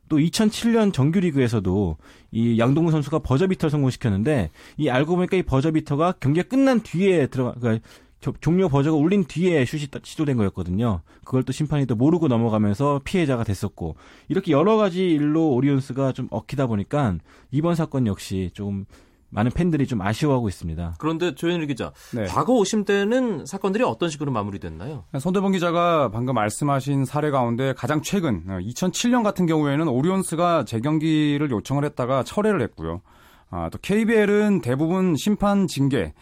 또 0.10 0.18
2007년 0.18 0.92
정규리그에서도 0.94 1.98
이 2.32 2.60
양동근 2.60 2.92
선수가 2.92 3.20
버저비터를 3.20 3.72
성공시켰는데 3.72 4.50
이 4.78 4.90
알고 4.90 5.16
보니까 5.16 5.38
이 5.38 5.44
버저비터가 5.44 6.14
경기가 6.20 6.48
끝난 6.50 6.82
뒤에 6.82 7.28
들어가 7.28 7.54
그러니까 7.60 7.88
저- 8.20 8.34
종료 8.40 8.68
버저가 8.70 8.96
울린 8.98 9.24
뒤에 9.24 9.64
슛이 9.66 9.88
따- 9.88 10.00
시도된 10.04 10.38
거였거든요. 10.38 11.02
그걸 11.24 11.44
또 11.44 11.52
심판이 11.54 11.86
또 11.86 11.96
모르고 11.96 12.28
넘어가면서 12.28 13.02
피해자가 13.04 13.44
됐었고 13.44 13.96
이렇게 14.28 14.52
여러 14.52 14.76
가지 14.78 15.10
일로 15.10 15.50
오리온스가 15.54 16.12
좀 16.12 16.28
얽히다 16.30 16.68
보니까 16.68 17.16
이번 17.52 17.76
사건 17.76 18.06
역시 18.06 18.52
좀 18.54 18.86
많은 19.32 19.52
팬들이 19.52 19.88
좀 19.88 20.02
아쉬워하고 20.02 20.50
있습니다. 20.50 20.96
그런데 21.00 21.34
조현일 21.34 21.66
기자, 21.68 21.92
네. 22.14 22.26
과거 22.26 22.54
오심 22.54 22.86
때는 22.86 23.46
사건들이 23.46 23.84
어떤 23.84 24.10
식으로 24.10 24.32
마무리됐나요? 24.32 25.06
손대범 25.18 25.54
기자가 25.54 26.12
방금 26.12 26.36
말씀하신 26.36 27.06
사례 27.06 27.32
가운데 27.32 27.74
가장 27.76 28.02
최근 28.02 28.44
2007년 28.46 29.24
같은 29.24 29.46
경우에는 29.46 29.88
오리온스가 29.88 30.66
재경기를 30.66 31.50
요청을 31.50 31.86
했다가 31.86 32.24
철회를 32.24 32.62
했고요. 32.62 33.02
아, 33.50 33.70
또 33.72 33.78
KBL은 33.82 34.62
대부분 34.62 35.16
심판 35.16 35.68
징계. 35.68 36.14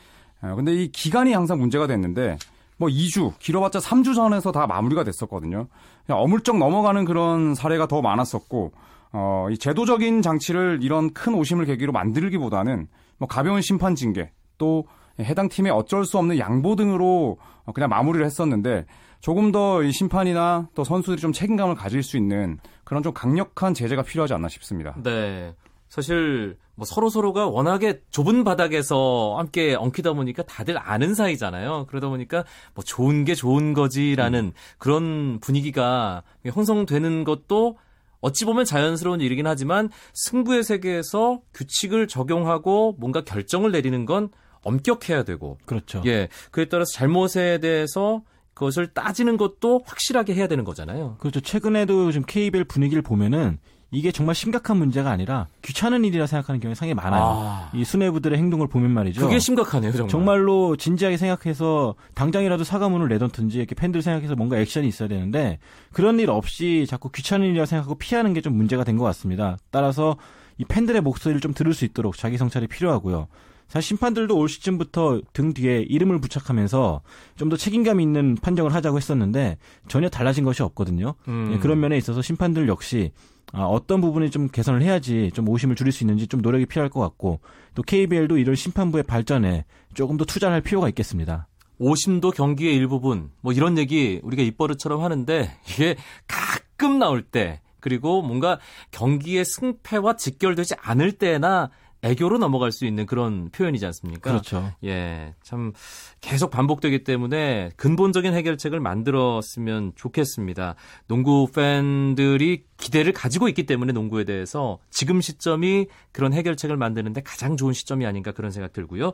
아, 0.41 0.55
근데 0.55 0.73
이 0.73 0.91
기간이 0.91 1.33
항상 1.33 1.59
문제가 1.59 1.87
됐는데 1.87 2.37
뭐 2.77 2.89
2주, 2.89 3.37
길어봤자 3.39 3.79
3주 3.79 4.15
전에서 4.15 4.51
다 4.51 4.67
마무리가 4.67 5.03
됐었거든요. 5.03 5.67
그냥 6.05 6.21
어물쩍 6.21 6.57
넘어가는 6.57 7.05
그런 7.05 7.53
사례가 7.55 7.87
더 7.87 8.01
많았었고 8.01 8.71
어, 9.11 9.47
이 9.49 9.57
제도적인 9.57 10.21
장치를 10.21 10.79
이런 10.81 11.13
큰 11.13 11.33
오심을 11.33 11.65
계기로 11.65 11.91
만들기보다는 11.91 12.87
뭐 13.17 13.27
가벼운 13.27 13.61
심판 13.61 13.95
징계 13.95 14.31
또 14.57 14.85
해당 15.19 15.49
팀의 15.49 15.71
어쩔 15.71 16.05
수 16.05 16.17
없는 16.17 16.37
양보 16.37 16.75
등으로 16.75 17.37
어, 17.65 17.71
그냥 17.71 17.89
마무리를 17.89 18.25
했었는데 18.25 18.85
조금 19.19 19.51
더 19.51 19.83
이 19.83 19.91
심판이나 19.91 20.69
또 20.75 20.83
선수들이 20.83 21.21
좀 21.21 21.33
책임감을 21.33 21.75
가질 21.75 22.03
수 22.03 22.17
있는 22.17 22.57
그런 22.83 23.03
좀 23.03 23.13
강력한 23.13 23.73
제재가 23.73 24.03
필요하지 24.03 24.33
않나 24.33 24.47
싶습니다. 24.47 24.95
네. 25.03 25.53
사실 25.89 26.57
뭐 26.75 26.85
서로 26.85 27.09
서로가 27.09 27.47
워낙에 27.47 28.01
좁은 28.11 28.43
바닥에서 28.43 29.35
함께 29.37 29.75
엉키다 29.75 30.13
보니까 30.13 30.43
다들 30.43 30.77
아는 30.77 31.15
사이잖아요. 31.15 31.87
그러다 31.89 32.07
보니까 32.09 32.45
뭐 32.75 32.83
좋은 32.83 33.25
게 33.25 33.33
좋은 33.35 33.73
거지라는 33.73 34.53
그런 34.77 35.39
분위기가 35.41 36.23
형성되는 36.45 37.23
것도 37.23 37.77
어찌 38.21 38.45
보면 38.45 38.65
자연스러운 38.65 39.21
일이긴 39.21 39.47
하지만 39.47 39.89
승부의 40.13 40.63
세계에서 40.63 41.41
규칙을 41.53 42.07
적용하고 42.07 42.95
뭔가 42.99 43.23
결정을 43.23 43.71
내리는 43.71 44.05
건 44.05 44.29
엄격해야 44.61 45.23
되고 45.23 45.57
그렇죠. 45.65 46.01
예 46.05 46.27
그에 46.51 46.65
따라서 46.65 46.91
잘못에 46.93 47.59
대해서 47.59 48.23
그것을 48.53 48.87
따지는 48.87 49.37
것도 49.37 49.81
확실하게 49.85 50.33
해야 50.35 50.47
되는 50.47 50.65
거잖아요. 50.65 51.15
그렇죠. 51.19 51.39
최근에도 51.39 52.11
지금 52.11 52.25
KBL 52.27 52.65
분위기를 52.65 53.01
보면은 53.01 53.59
이게 53.91 54.11
정말 54.11 54.35
심각한 54.35 54.77
문제가 54.77 55.09
아니라 55.09 55.47
귀찮은 55.63 56.05
일이라 56.05 56.27
생각하는 56.27 56.59
경우가 56.59 56.75
상당히 56.75 56.93
많아요. 56.93 57.23
아. 57.23 57.69
이 57.73 57.83
수뇌부들의 57.83 58.37
행동을 58.37 58.67
보면 58.67 58.91
말이죠. 58.91 59.21
그게 59.21 59.39
심각하네요, 59.39 59.91
정말. 59.93 60.09
정말로 60.09 60.75
진지하게 60.75 61.17
생각해서 61.17 61.95
당장이라도 62.13 62.63
사과문을 62.63 63.07
내던든지 63.09 63.57
이렇게 63.57 63.73
팬들 63.73 64.01
생각해서 64.03 64.35
뭔가 64.35 64.57
액션이 64.59 64.87
있어야 64.87 65.09
되는데 65.09 65.57
그런 65.91 66.19
일 66.19 66.29
없이 66.29 66.85
자꾸 66.87 67.09
귀찮은 67.11 67.47
일이라 67.47 67.65
생각하고 67.65 67.95
피하는 67.95 68.33
게 68.33 68.41
좀 68.41 68.53
문제가 68.55 68.83
된 68.83 68.97
것 68.97 69.03
같습니다. 69.05 69.57
따라서 69.71 70.17
이 70.57 70.65
팬들의 70.65 71.01
목소리를 71.01 71.41
좀 71.41 71.53
들을 71.53 71.73
수 71.73 71.83
있도록 71.85 72.15
자기 72.17 72.37
성찰이 72.37 72.67
필요하고요. 72.67 73.27
사실 73.69 73.87
심판들도 73.87 74.35
올 74.35 74.49
시즌부터 74.49 75.21
등 75.31 75.53
뒤에 75.53 75.81
이름을 75.87 76.19
부착하면서 76.19 77.01
좀 77.35 77.49
더 77.49 77.55
책임감 77.57 77.99
있는 78.01 78.35
판정을 78.35 78.73
하자고 78.75 78.97
했었는데 78.97 79.57
전혀 79.87 80.09
달라진 80.09 80.43
것이 80.43 80.61
없거든요. 80.61 81.15
음. 81.27 81.51
예, 81.53 81.57
그런 81.57 81.79
면에 81.79 81.97
있어서 81.97 82.21
심판들 82.21 82.67
역시 82.67 83.11
아, 83.53 83.63
어떤 83.63 84.01
부분이 84.01 84.29
좀 84.29 84.47
개선을 84.47 84.83
해야지 84.83 85.31
좀 85.33 85.49
오심을 85.49 85.75
줄일 85.75 85.91
수 85.91 86.03
있는지 86.03 86.27
좀 86.27 86.41
노력이 86.41 86.67
필요할 86.67 86.89
것 86.89 86.99
같고 86.99 87.39
또 87.73 87.81
KBL도 87.81 88.37
이런 88.37 88.55
심판부의 88.55 89.03
발전에 89.03 89.65
조금 89.95 90.17
더 90.17 90.25
투자를 90.25 90.53
할 90.53 90.61
필요가 90.61 90.87
있겠습니다. 90.89 91.47
오심도 91.79 92.31
경기의 92.31 92.75
일부분 92.75 93.31
뭐 93.41 93.53
이런 93.53 93.77
얘기 93.77 94.19
우리가 94.23 94.43
입버릇처럼 94.43 95.01
하는데 95.01 95.49
이게 95.69 95.95
가끔 96.27 96.99
나올 96.99 97.23
때 97.23 97.61
그리고 97.79 98.21
뭔가 98.21 98.59
경기의 98.91 99.45
승패와 99.45 100.17
직결되지 100.17 100.75
않을 100.81 101.13
때나 101.13 101.71
애교로 102.01 102.37
넘어갈 102.37 102.71
수 102.71 102.85
있는 102.85 103.05
그런 103.05 103.49
표현이지 103.49 103.85
않습니까? 103.87 104.31
그렇죠. 104.31 104.71
예, 104.85 105.33
참 105.43 105.73
계속 106.21 106.49
반복되기 106.49 107.03
때문에 107.03 107.71
근본적인 107.75 108.33
해결책을 108.33 108.79
만들었으면 108.79 109.93
좋겠습니다. 109.95 110.75
농구 111.07 111.47
팬들이 111.53 112.63
기대를 112.77 113.11
가지고 113.11 113.49
있기 113.49 113.65
때문에 113.65 113.91
농구에 113.91 114.23
대해서 114.23 114.79
지금 114.89 115.19
시점이 115.19 115.87
그런 116.11 116.33
해결책을 116.33 116.77
만드는데 116.77 117.21
가장 117.21 117.57
좋은 117.57 117.73
시점이 117.73 118.05
아닌가 118.05 118.31
그런 118.31 118.51
생각 118.51 118.71
들고요. 118.71 119.11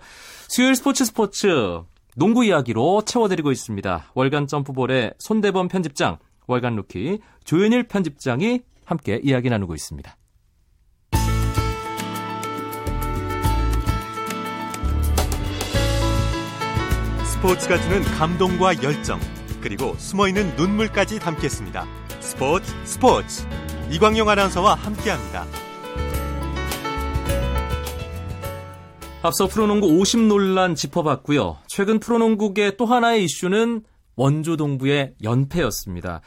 수요일 0.47 0.75
스포츠 0.75 1.05
스포츠 1.05 1.81
농구 2.15 2.45
이야기로 2.45 3.03
채워드리고 3.05 3.51
있습니다. 3.51 4.11
월간 4.13 4.47
점프볼의 4.47 5.15
손대범 5.17 5.67
편집장, 5.67 6.17
월간 6.47 6.75
루키 6.75 7.19
조현일 7.43 7.87
편집장이 7.87 8.61
함께 8.85 9.19
이야기 9.23 9.49
나누고 9.49 9.73
있습니다. 9.73 10.15
스포츠가 17.35 17.77
주는 17.79 18.01
감동과 18.01 18.81
열정, 18.81 19.19
그리고 19.61 19.93
숨어있는 19.97 20.55
눈물까지 20.55 21.19
담겠습니다. 21.19 21.85
스포츠 22.21 22.73
스포츠 22.85 23.45
이광용 23.91 24.29
아나운서와 24.29 24.75
함께합니다. 24.75 25.45
앞서 29.21 29.47
프로농구 29.47 29.99
50 29.99 30.21
논란 30.21 30.75
짚어봤고요. 30.75 31.57
최근 31.67 31.99
프로농구계 31.99 32.77
또 32.77 32.85
하나의 32.85 33.25
이슈는 33.25 33.83
원조 34.15 34.55
동부의 34.55 35.15
연패였습니다. 35.21 36.21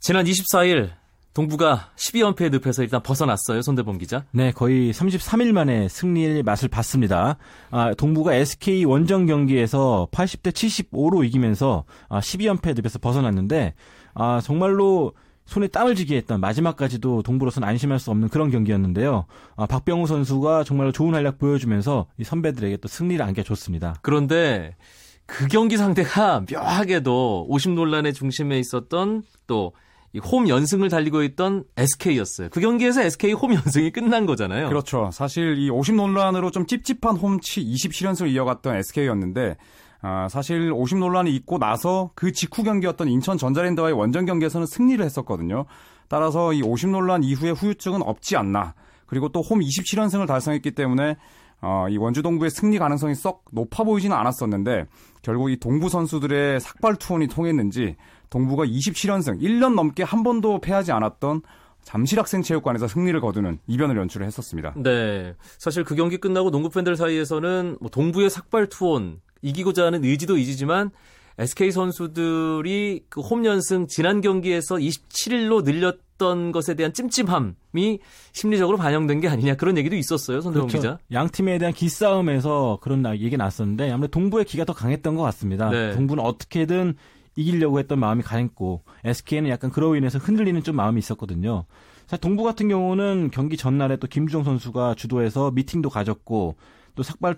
지난 0.00 0.24
24일 0.24 0.92
동부가 1.34 1.90
12연패에 1.96 2.50
늪에서 2.50 2.82
일단 2.82 3.02
벗어났어요. 3.02 3.62
손대범 3.62 3.98
기자. 3.98 4.24
네, 4.32 4.52
거의 4.52 4.92
33일 4.92 5.52
만에 5.52 5.88
승리의 5.88 6.42
맛을 6.42 6.68
봤습니다. 6.68 7.38
아, 7.70 7.94
동부가 7.94 8.34
SK 8.34 8.84
원정 8.84 9.26
경기에서 9.26 10.08
80대 10.12 10.52
75로 10.52 11.24
이기면서 11.24 11.84
아, 12.08 12.20
12연패 12.20 12.74
늪에서 12.76 12.98
벗어났는데 12.98 13.74
아, 14.14 14.40
정말로 14.42 15.14
손에 15.46 15.68
땀을 15.68 15.94
쥐게 15.94 16.16
했던 16.16 16.40
마지막까지도 16.40 17.22
동부로서는 17.22 17.66
안심할 17.66 17.98
수 17.98 18.10
없는 18.10 18.28
그런 18.28 18.50
경기였는데요. 18.50 19.24
아, 19.56 19.66
박병호 19.66 20.06
선수가 20.06 20.64
정말로 20.64 20.92
좋은 20.92 21.14
활약 21.14 21.38
보여주면서 21.38 22.06
이 22.18 22.24
선배들에게 22.24 22.76
또 22.76 22.88
승리를 22.88 23.24
안겨줬습니다. 23.24 23.96
그런데 24.02 24.76
그 25.24 25.46
경기 25.48 25.78
상대가 25.78 26.44
묘하게도 26.50 27.46
50 27.48 27.72
논란의 27.72 28.12
중심에 28.12 28.58
있었던 28.58 29.22
또이 29.46 29.72
홈 30.20 30.48
연승을 30.48 30.88
달리고 30.88 31.22
있던 31.22 31.64
SK였어요. 31.76 32.48
그 32.50 32.60
경기에서 32.60 33.02
SK 33.02 33.32
홈 33.32 33.54
연승이 33.54 33.90
끝난 33.90 34.26
거잖아요. 34.26 34.68
그렇죠. 34.68 35.10
사실 35.12 35.58
이 35.58 35.70
50 35.70 35.94
논란으로 35.94 36.50
좀 36.50 36.66
찝찝한 36.66 37.16
홈치 37.16 37.64
27연승을 37.64 38.30
이어갔던 38.30 38.76
SK였는데 38.76 39.56
아, 40.02 40.28
사실 40.28 40.72
50 40.72 40.98
논란이 40.98 41.34
있고 41.36 41.58
나서 41.58 42.10
그 42.14 42.32
직후 42.32 42.62
경기였던 42.64 43.08
인천 43.08 43.38
전자랜드와의 43.38 43.94
원정 43.94 44.26
경기에서는 44.26 44.66
승리를 44.66 45.02
했었거든요. 45.04 45.64
따라서 46.08 46.52
이 46.52 46.62
50 46.62 46.90
논란 46.90 47.22
이후에 47.22 47.50
후유증은 47.50 48.02
없지 48.02 48.36
않나. 48.36 48.74
그리고 49.06 49.28
또 49.28 49.40
홈 49.40 49.60
27연승을 49.60 50.26
달성했기 50.26 50.72
때문에 50.72 51.16
어, 51.62 51.86
이 51.88 51.96
원주 51.96 52.22
동부의 52.22 52.50
승리 52.50 52.78
가능성이 52.78 53.14
썩 53.14 53.44
높아 53.52 53.84
보이지는 53.84 54.16
않았었는데 54.16 54.86
결국 55.22 55.50
이 55.50 55.58
동부 55.58 55.88
선수들의 55.88 56.58
삭발 56.58 56.96
투혼이 56.96 57.28
통했는지 57.28 57.96
동부가 58.32 58.64
27연승 58.64 59.40
1년 59.42 59.74
넘게 59.74 60.02
한 60.02 60.22
번도 60.22 60.60
패하지 60.60 60.90
않았던 60.90 61.42
잠실학생체육관에서 61.82 62.88
승리를 62.88 63.20
거두는 63.20 63.58
이변을 63.66 63.96
연출을 63.98 64.26
했었습니다. 64.26 64.72
네. 64.76 65.34
사실 65.58 65.84
그 65.84 65.94
경기 65.94 66.16
끝나고 66.16 66.50
농구 66.50 66.70
팬들 66.70 66.96
사이에서는 66.96 67.76
뭐 67.80 67.90
동부의 67.90 68.30
삭발 68.30 68.68
투혼 68.68 69.20
이기고자 69.42 69.84
하는 69.86 70.02
의지도 70.04 70.36
의지지만 70.38 70.90
SK 71.38 71.72
선수들이 71.72 73.04
그 73.08 73.20
홈 73.20 73.44
연승 73.44 73.86
지난 73.86 74.20
경기에서 74.20 74.76
27일로 74.76 75.64
늘렸던 75.64 76.52
것에 76.52 76.74
대한 76.74 76.92
찜찜함이 76.92 77.98
심리적으로 78.32 78.76
반영된 78.78 79.20
게 79.20 79.28
아니냐 79.28 79.56
그런 79.56 79.76
얘기도 79.76 79.96
있었어요. 79.96 80.40
손대범 80.40 80.68
기자. 80.68 80.98
양 81.12 81.28
팀에 81.28 81.58
대한 81.58 81.74
기싸움에서 81.74 82.78
그런 82.80 83.04
얘기가 83.14 83.36
났었는데 83.36 83.90
아무래도 83.90 84.12
동부의 84.12 84.44
기가 84.44 84.64
더 84.64 84.72
강했던 84.72 85.16
것 85.16 85.22
같습니다. 85.22 85.68
네. 85.68 85.92
동부는 85.92 86.22
어떻게든 86.22 86.94
이기려고 87.36 87.78
했던 87.78 87.98
마음이 87.98 88.22
강했고 88.22 88.82
SK는 89.04 89.50
약간 89.50 89.70
그로 89.70 89.96
인해서 89.96 90.18
흔들리는 90.18 90.62
좀 90.62 90.76
마음이 90.76 90.98
있었거든요. 90.98 91.64
사실 92.06 92.20
동부 92.20 92.42
같은 92.42 92.68
경우는 92.68 93.30
경기 93.32 93.56
전날에 93.56 93.96
또 93.96 94.06
김주정 94.06 94.44
선수가 94.44 94.94
주도해서 94.96 95.50
미팅도 95.52 95.88
가졌고 95.90 96.56
또 96.94 97.02
삭발 97.02 97.36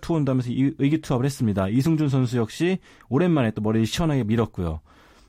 이- 0.52 0.74
의기투합을 0.78 1.24
했습니다. 1.24 1.68
이승준 1.68 2.09
선수 2.09 2.38
역시 2.38 2.78
오랜만에 3.09 3.52
또 3.52 3.62
머리를 3.62 3.87
시원하게 3.87 4.24
밀었고요. 4.24 4.80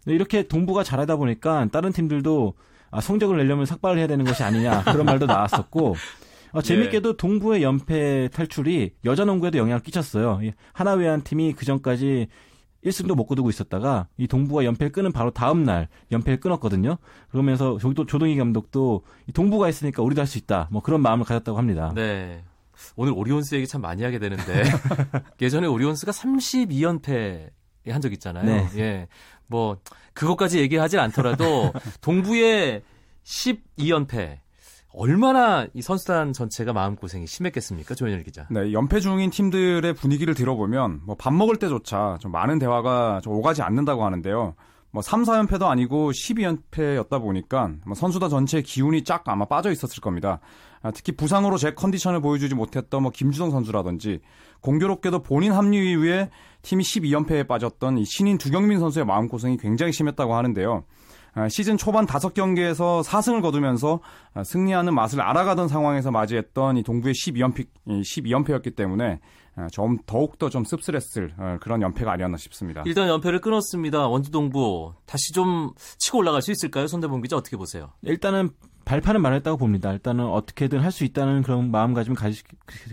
이렇게 0.08 0.48
동부가 0.48 0.84
잘하다 0.84 1.16
보니까 1.18 1.68
다른 1.72 1.92
팀들도 1.92 2.54
아, 2.92 3.02
성적을 3.02 3.38
내려면 3.38 3.66
삭발을 3.66 3.98
해야 3.98 4.08
되는 4.08 4.24
것이 4.26 4.42
아니냐 4.44 4.84
그런 4.86 5.06
말도 5.06 5.26
나왔었고 5.26 5.96
어, 6.54 6.62
재밌게도 6.62 7.18
동부의 7.18 7.62
연패 7.64 8.30
탈출이 8.34 8.92
여자 9.04 9.26
농구에도 9.26 9.58
영향을 9.58 9.82
끼쳤어요. 9.82 10.40
이 10.44 10.54
하나 10.74 10.94
외환 10.94 11.22
팀이 11.22 11.54
그 11.54 11.66
전까지 11.66 12.28
1승도 12.86 13.16
못 13.16 13.26
거두고 13.26 13.50
있었다가 13.50 14.08
이 14.18 14.28
동부가 14.28 14.64
연패를 14.66 14.92
끄는 14.92 15.12
바로 15.12 15.32
다음 15.32 15.64
날 15.64 15.88
연패를 16.12 16.40
끊었거든요. 16.40 16.98
그러면서 17.30 17.78
저기도 17.80 18.06
조동희 18.06 18.36
감독도 18.38 19.04
이 19.28 19.32
동부가 19.32 19.68
있으니까 19.70 20.04
우리도 20.04 20.22
할 20.22 20.28
수 20.28 20.38
있다. 20.38 20.68
뭐 20.72 20.82
그런 20.82 21.02
마음을 21.02 21.26
가졌다고 21.26 21.58
합니다. 21.58 21.92
네. 21.96 22.44
오늘 22.96 23.14
오리온스 23.14 23.56
얘기 23.56 23.66
참 23.68 23.82
많이 23.82 24.04
하게 24.04 24.20
되는데 24.20 24.64
예전에 25.42 25.66
오리온스가 25.68 26.12
32연패 26.12 27.50
한 27.90 28.02
적 28.02 28.12
있잖아요. 28.14 28.46
네. 28.46 28.68
예. 28.78 29.08
뭐 29.48 29.78
그것까지 30.14 30.60
얘기하진 30.60 31.00
않더라도 31.00 31.72
동부의 32.02 32.82
12연패 33.24 34.40
얼마나 34.98 35.68
이 35.74 35.82
선수단 35.82 36.32
전체가 36.34 36.74
마음고생이 36.74 37.28
심했겠습니까? 37.28 37.96
조현일 37.96 38.24
기자. 38.24 38.48
네, 38.50 38.72
연패 38.72 39.00
중인 39.02 39.30
팀들의 39.30 39.94
분위기를 39.94 40.34
들어보면 40.34 41.02
뭐 41.06 41.16
밥 41.18 41.34
먹을 41.34 41.56
때조차 41.58 42.18
좀 42.22 42.32
많은 42.32 42.60
대화가 42.60 43.20
좀 43.24 43.34
오가지 43.34 43.62
않는다고 43.62 44.06
하는데요. 44.06 44.56
뭐 44.92 45.02
3, 45.02 45.24
4연패도 45.24 45.64
아니고 45.64 46.12
12연패였다 46.12 47.20
보니까 47.20 47.72
뭐 47.86 47.96
선수단 47.96 48.30
전체의 48.30 48.64
기운이 48.64 49.04
쫙 49.04 49.24
아마 49.26 49.46
빠져 49.46 49.72
있었을 49.72 50.00
겁니다. 50.02 50.40
아, 50.82 50.92
특히 50.92 51.12
부상으로 51.14 51.58
제 51.58 51.74
컨디션을 51.74 52.22
보여주지 52.22 52.56
못했던 52.56 53.02
뭐 53.02 53.12
김주성 53.12 53.52
선수라든지 53.52 54.20
공교롭게도 54.62 55.24
본인 55.24 55.52
합류 55.52 55.80
이후에 55.80 56.30
팀이 56.62 56.84
12연패에 56.84 57.48
빠졌던 57.48 57.98
이 57.98 58.06
신인 58.06 58.38
두경민 58.38 58.80
선수의 58.80 59.06
마음고생이 59.06 59.58
굉장히 59.58 59.92
심했다고 59.92 60.34
하는데요. 60.36 60.86
아, 61.36 61.50
시즌 61.50 61.76
초반 61.78 62.06
5경기에서 62.06 63.04
4승을 63.04 63.42
거두면서 63.42 64.00
아, 64.34 64.44
승리하는 64.44 64.94
맛을 64.96 65.22
알아가던 65.22 65.68
상황에서 65.68 66.10
맞이했던 66.10 66.78
이 66.78 66.84
동부의 66.84 67.14
12연패, 67.14 67.68
12연패였기 67.88 68.76
때문에 68.76 69.20
아, 69.58 69.68
좀 69.68 69.98
더욱더 70.06 70.50
좀 70.50 70.64
씁쓸했을 70.64 71.34
어, 71.38 71.58
그런 71.62 71.82
연패가 71.82 72.12
아니었나 72.12 72.38
싶습니다. 72.38 72.84
일단 72.86 73.08
연패를 73.10 73.42
끊었습니다. 73.42 74.08
원주동부 74.08 74.94
다시 75.06 75.34
좀 75.34 75.72
치고 76.00 76.20
올라갈 76.20 76.42
수 76.42 76.52
있을까요? 76.52 76.88
손대범 76.88 77.22
기자 77.22 77.36
어떻게 77.36 77.58
보세요? 77.58 77.92
일단은 78.02 78.50
발판은 78.86 79.22
마련했다고 79.22 79.58
봅니다. 79.58 79.92
일단은 79.92 80.26
어떻게든 80.26 80.80
할 80.80 80.92
수 80.92 81.04
있다는 81.04 81.42
그런 81.42 81.70
마음가짐을 81.72 82.16
가지 82.16 82.44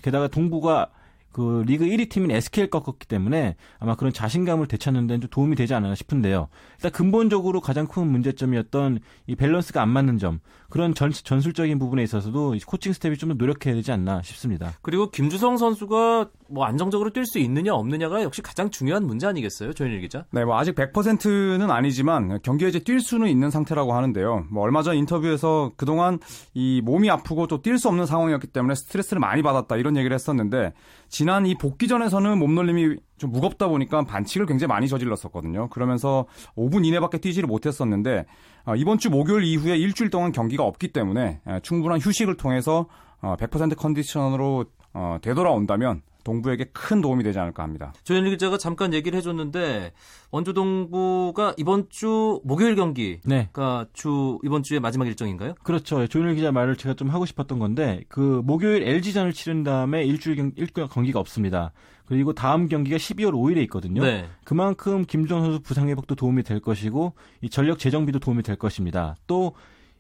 게다가 0.02 0.26
동부가 0.26 0.88
그 1.32 1.64
리그 1.66 1.84
1위 1.86 2.08
팀인 2.08 2.30
SK를 2.30 2.70
꺾었기 2.70 3.08
때문에 3.08 3.56
아마 3.78 3.94
그런 3.94 4.12
자신감을 4.12 4.66
되찾는 4.68 5.06
데는 5.06 5.22
좀 5.22 5.30
도움이 5.30 5.56
되지 5.56 5.74
않았나 5.74 5.94
싶은데요. 5.94 6.48
일단 6.76 6.92
근본적으로 6.92 7.60
가장 7.60 7.86
큰 7.86 8.06
문제점이었던 8.08 9.00
이 9.26 9.34
밸런스가 9.34 9.82
안 9.82 9.88
맞는 9.88 10.18
점 10.18 10.40
그런 10.72 10.94
전, 10.94 11.10
전술적인 11.12 11.78
부분에 11.78 12.02
있어서도 12.02 12.56
코칭 12.66 12.94
스태프가 12.94 13.18
좀 13.18 13.28
더 13.28 13.34
노력해야 13.34 13.74
되지 13.74 13.92
않나 13.92 14.22
싶습니다. 14.22 14.72
그리고 14.80 15.10
김주성 15.10 15.58
선수가 15.58 16.30
뭐 16.48 16.64
안정적으로 16.64 17.10
뛸 17.10 17.26
수 17.26 17.38
있느냐 17.40 17.74
없느냐가 17.74 18.22
역시 18.22 18.40
가장 18.40 18.70
중요한 18.70 19.06
문제 19.06 19.26
아니겠어요, 19.26 19.74
조현일 19.74 20.00
기자? 20.00 20.24
네, 20.30 20.46
뭐 20.46 20.58
아직 20.58 20.74
100%는 20.74 21.70
아니지만 21.70 22.40
경기에 22.42 22.68
이제 22.68 22.78
뛸 22.78 23.00
수는 23.00 23.28
있는 23.28 23.50
상태라고 23.50 23.92
하는데요. 23.92 24.46
뭐 24.50 24.62
얼마 24.62 24.82
전 24.82 24.96
인터뷰에서 24.96 25.72
그동안 25.76 26.18
이 26.54 26.80
몸이 26.82 27.10
아프고 27.10 27.46
또 27.46 27.60
뛸 27.60 27.78
수 27.78 27.88
없는 27.88 28.06
상황이었기 28.06 28.46
때문에 28.46 28.74
스트레스를 28.74 29.20
많이 29.20 29.42
받았다 29.42 29.76
이런 29.76 29.96
얘기를 29.98 30.14
했었는데 30.14 30.72
지난 31.10 31.44
이 31.44 31.54
복귀전에서는 31.58 32.38
몸놀림이 32.38 32.96
좀 33.18 33.30
무겁다 33.30 33.68
보니까 33.68 34.02
반칙을 34.02 34.46
굉장히 34.46 34.68
많이 34.68 34.88
저질렀었거든요. 34.88 35.68
그러면서 35.68 36.26
5분 36.56 36.84
이내밖에 36.84 37.18
뛰지를 37.18 37.46
못했었는데 37.46 38.26
아, 38.64 38.74
이번 38.76 38.98
주 38.98 39.10
목요일 39.10 39.44
이후에 39.44 39.76
일주일 39.76 40.10
동안 40.10 40.32
경기가 40.32 40.64
없기 40.64 40.88
때문에 40.88 41.40
충분한 41.62 42.00
휴식을 42.00 42.36
통해서 42.36 42.86
100% 43.22 43.72
어, 43.72 43.74
컨디션으로 43.76 44.64
어, 44.94 45.18
되돌아온다면 45.22 46.02
동부에게 46.24 46.66
큰 46.72 47.00
도움이 47.00 47.24
되지 47.24 47.38
않을까 47.38 47.62
합니다. 47.62 47.92
조현일 48.04 48.30
기자가 48.30 48.58
잠깐 48.58 48.94
얘기를 48.94 49.16
해줬는데 49.16 49.92
원주 50.30 50.52
동부가 50.52 51.54
이번 51.56 51.88
주 51.88 52.40
목요일 52.44 52.76
경기가 52.76 53.20
네. 53.24 53.48
주 53.92 54.38
이번 54.44 54.62
주의 54.62 54.80
마지막 54.80 55.06
일정인가요? 55.06 55.54
그렇죠. 55.62 56.06
조현일 56.06 56.36
기자 56.36 56.52
말을 56.52 56.76
제가 56.76 56.94
좀 56.94 57.08
하고 57.10 57.26
싶었던 57.26 57.58
건데 57.58 58.04
그 58.08 58.42
목요일 58.44 58.82
LG전을 58.82 59.32
치른 59.32 59.64
다음에 59.64 60.04
일주일 60.04 60.36
경, 60.36 60.52
일주일 60.56 60.86
경기가 60.88 61.18
없습니다. 61.18 61.72
그리고 62.06 62.32
다음 62.32 62.68
경기가 62.68 62.96
12월 62.96 63.32
5일에 63.32 63.58
있거든요. 63.64 64.02
네. 64.02 64.28
그만큼 64.44 65.04
김정 65.06 65.42
선수 65.42 65.60
부상 65.60 65.88
회복도 65.88 66.14
도움이 66.14 66.42
될 66.42 66.60
것이고 66.60 67.14
이 67.40 67.48
전력 67.48 67.78
재정비도 67.78 68.18
도움이 68.18 68.42
될 68.42 68.56
것입니다. 68.56 69.16
또 69.26 69.52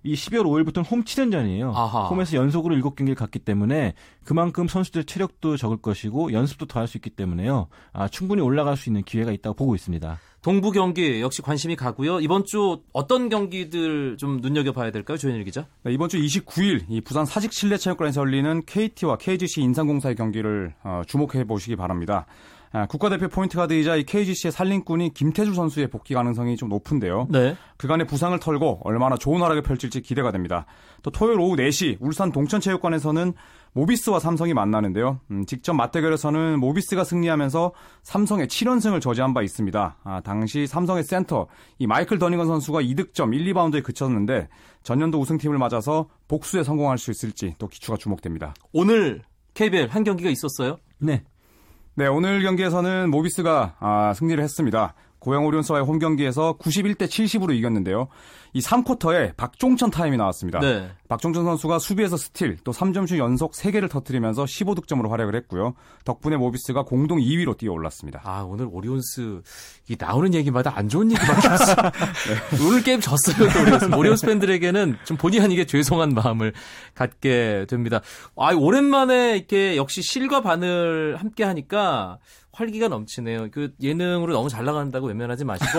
이 0.04 0.14
12월 0.14 0.42
5일부터는 0.44 0.90
홈 0.90 1.04
7연전이에요. 1.04 1.72
아하. 1.74 2.08
홈에서 2.08 2.36
연속으로 2.36 2.74
7경기를 2.76 3.14
갔기 3.14 3.38
때문에 3.38 3.94
그만큼 4.24 4.66
선수들 4.66 5.04
체력도 5.04 5.56
적을 5.56 5.76
것이고 5.76 6.32
연습도 6.32 6.66
더 6.66 6.80
할 6.80 6.88
수 6.88 6.96
있기 6.98 7.10
때문에요. 7.10 7.68
아, 7.92 8.08
충분히 8.08 8.42
올라갈 8.42 8.76
수 8.76 8.88
있는 8.88 9.04
기회가 9.04 9.30
있다고 9.30 9.54
보고 9.54 9.74
있습니다. 9.76 10.18
동부 10.42 10.72
경기 10.72 11.20
역시 11.20 11.40
관심이 11.40 11.76
가고요. 11.76 12.18
이번 12.18 12.44
주 12.44 12.80
어떤 12.92 13.28
경기들 13.28 14.16
좀 14.16 14.38
눈여겨봐야 14.38 14.90
될까요, 14.90 15.16
조현일 15.16 15.44
기자? 15.44 15.66
네, 15.84 15.92
이번 15.92 16.08
주 16.08 16.18
29일 16.18 16.84
이 16.88 17.00
부산 17.00 17.24
사직 17.24 17.52
실내체육관에서 17.52 18.22
열리는 18.22 18.62
KT와 18.66 19.18
KGC 19.18 19.62
인상공사의 19.62 20.16
경기를 20.16 20.74
어, 20.82 21.02
주목해 21.06 21.44
보시기 21.44 21.76
바랍니다. 21.76 22.26
아, 22.72 22.86
국가대표 22.86 23.28
포인트 23.28 23.56
가드이자 23.56 23.96
이 23.96 24.04
KGC의 24.04 24.50
살림꾼이 24.50 25.12
김태주 25.12 25.54
선수의 25.54 25.88
복귀 25.88 26.14
가능성이 26.14 26.56
좀 26.56 26.70
높은데요. 26.70 27.28
네. 27.30 27.54
그간의 27.76 28.06
부상을 28.06 28.36
털고 28.40 28.80
얼마나 28.82 29.16
좋은 29.16 29.42
활약을 29.42 29.62
펼칠지 29.62 30.00
기대가 30.00 30.32
됩니다. 30.32 30.66
또 31.02 31.10
토요일 31.10 31.38
오후 31.38 31.54
4시 31.54 31.98
울산 32.00 32.32
동천체육관에서는 32.32 33.34
모비스와 33.74 34.18
삼성이 34.18 34.52
만나는데요. 34.54 35.20
음, 35.30 35.46
직접 35.46 35.72
맞대결에서는 35.74 36.58
모비스가 36.60 37.04
승리하면서 37.04 37.72
삼성의 38.02 38.46
7연승을 38.46 39.00
저지한 39.00 39.32
바 39.32 39.42
있습니다. 39.42 39.96
아, 40.04 40.20
당시 40.20 40.66
삼성의 40.66 41.04
센터 41.04 41.46
이 41.78 41.86
마이클 41.86 42.18
더니건 42.18 42.46
선수가 42.46 42.80
2득점 42.82 43.34
1리바운드에 43.34 43.82
그쳤는데 43.82 44.48
전년도 44.82 45.18
우승팀을 45.20 45.58
맞아서 45.58 46.08
복수에 46.28 46.62
성공할 46.62 46.98
수 46.98 47.10
있을지 47.10 47.54
또 47.58 47.68
귀추가 47.68 47.96
주목됩니다. 47.96 48.54
오늘 48.72 49.22
KBL 49.54 49.88
한 49.88 50.04
경기가 50.04 50.30
있었어요? 50.30 50.76
네. 50.98 51.24
네, 51.94 52.06
오늘 52.06 52.42
경기에서는 52.42 53.10
모비스가 53.10 53.76
아, 53.78 54.14
승리를 54.14 54.42
했습니다. 54.42 54.94
고양 55.22 55.46
오리온스와의 55.46 55.84
홈 55.84 56.00
경기에서 56.00 56.56
91대 56.58 57.06
70으로 57.06 57.54
이겼는데요. 57.54 58.08
이 58.54 58.60
3쿼터에 58.60 59.36
박종천 59.36 59.92
타임이 59.92 60.16
나왔습니다. 60.16 60.58
네. 60.58 60.90
박종천 61.08 61.44
선수가 61.44 61.78
수비에서 61.78 62.16
스틸, 62.16 62.58
또 62.64 62.72
3점슛 62.72 63.18
연속 63.18 63.52
3개를 63.52 63.88
터뜨리면서 63.88 64.44
15득점으로 64.44 65.08
활약을 65.08 65.36
했고요. 65.36 65.74
덕분에 66.04 66.36
모비스가 66.36 66.82
공동 66.82 67.18
2위로 67.18 67.56
뛰어 67.56 67.72
올랐습니다. 67.72 68.20
아, 68.24 68.42
오늘 68.42 68.66
오리온스 68.70 69.42
이 69.88 69.96
나오는 69.96 70.34
얘기마다 70.34 70.76
안 70.76 70.88
좋은 70.88 71.12
얘기밖에 71.12 71.48
없어. 71.48 71.74
네. 72.58 72.64
오늘 72.66 72.82
게임 72.82 73.00
졌어요, 73.00 73.36
또 73.36 73.62
오리온스. 73.62 73.94
오리온스 73.94 74.26
팬들에게는 74.26 74.96
좀 75.04 75.16
본의 75.16 75.40
아니게 75.40 75.66
죄송한 75.66 76.10
마음을 76.14 76.52
갖게 76.94 77.64
됩니다. 77.68 78.00
아, 78.36 78.52
오랜만에 78.52 79.36
이렇게 79.36 79.76
역시 79.76 80.02
실과 80.02 80.42
반을 80.42 81.16
함께 81.16 81.44
하니까 81.44 82.18
활기가 82.52 82.88
넘치네요. 82.88 83.48
그 83.50 83.72
예능으로 83.80 84.32
너무 84.34 84.48
잘 84.48 84.64
나간다고 84.64 85.06
외면하지 85.06 85.44
마시고 85.44 85.78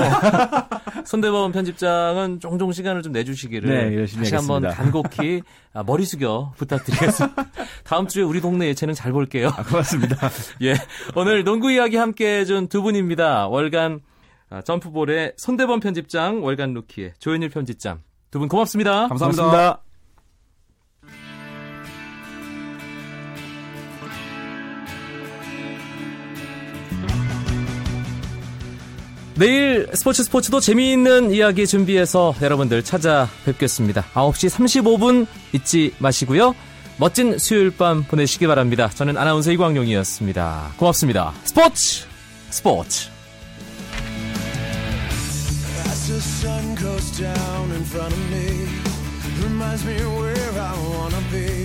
손대범 1.05 1.51
편집장은 1.51 2.39
종종 2.39 2.71
시간을 2.71 3.03
좀 3.03 3.11
내주시기를 3.11 3.69
네, 3.95 4.05
다시 4.17 4.35
한번 4.35 4.67
간곡히 4.67 5.41
아, 5.73 5.83
머리 5.83 6.03
숙여 6.05 6.51
부탁드리겠습니다. 6.57 7.45
다음 7.85 8.07
주에 8.07 8.23
우리 8.23 8.41
동네 8.41 8.67
예체능 8.67 8.93
잘 8.95 9.11
볼게요. 9.11 9.49
아, 9.55 9.63
고맙습니다. 9.63 10.29
예, 10.63 10.73
오늘 11.15 11.43
농구 11.43 11.71
이야기 11.71 11.95
함께 11.97 12.39
해준 12.39 12.67
두 12.67 12.81
분입니다. 12.81 13.47
월간 13.49 14.01
아, 14.49 14.61
점프볼의 14.61 15.33
손대범 15.37 15.79
편집장, 15.79 16.43
월간 16.43 16.73
루키의 16.73 17.13
조현일 17.19 17.49
편집장 17.49 18.01
두 18.31 18.39
분 18.39 18.47
고맙습니다. 18.47 19.07
감사합니다. 19.09 19.43
고맙습니다. 19.43 19.92
내일 29.35 29.87
스포츠 29.93 30.23
스포츠도 30.23 30.59
재미있는 30.59 31.31
이야기 31.31 31.65
준비해서 31.65 32.35
여러분들 32.41 32.83
찾아뵙겠습니다. 32.83 34.05
9시 34.13 34.49
35분 34.49 35.25
잊지 35.53 35.95
마시고요. 35.97 36.53
멋진 36.97 37.39
수요일 37.39 37.75
밤 37.75 38.03
보내시기 38.03 38.45
바랍니다. 38.45 38.89
저는 38.93 39.17
아나운서 39.17 39.51
이광용이었습니다. 39.51 40.73
고맙습니다. 40.77 41.33
스포츠 41.43 42.05
스포츠 42.51 43.09
Reminds 49.41 49.85
me 49.85 49.95
where 49.95 50.59
I 50.59 50.73
wanna 50.77 51.21
be 51.31 51.62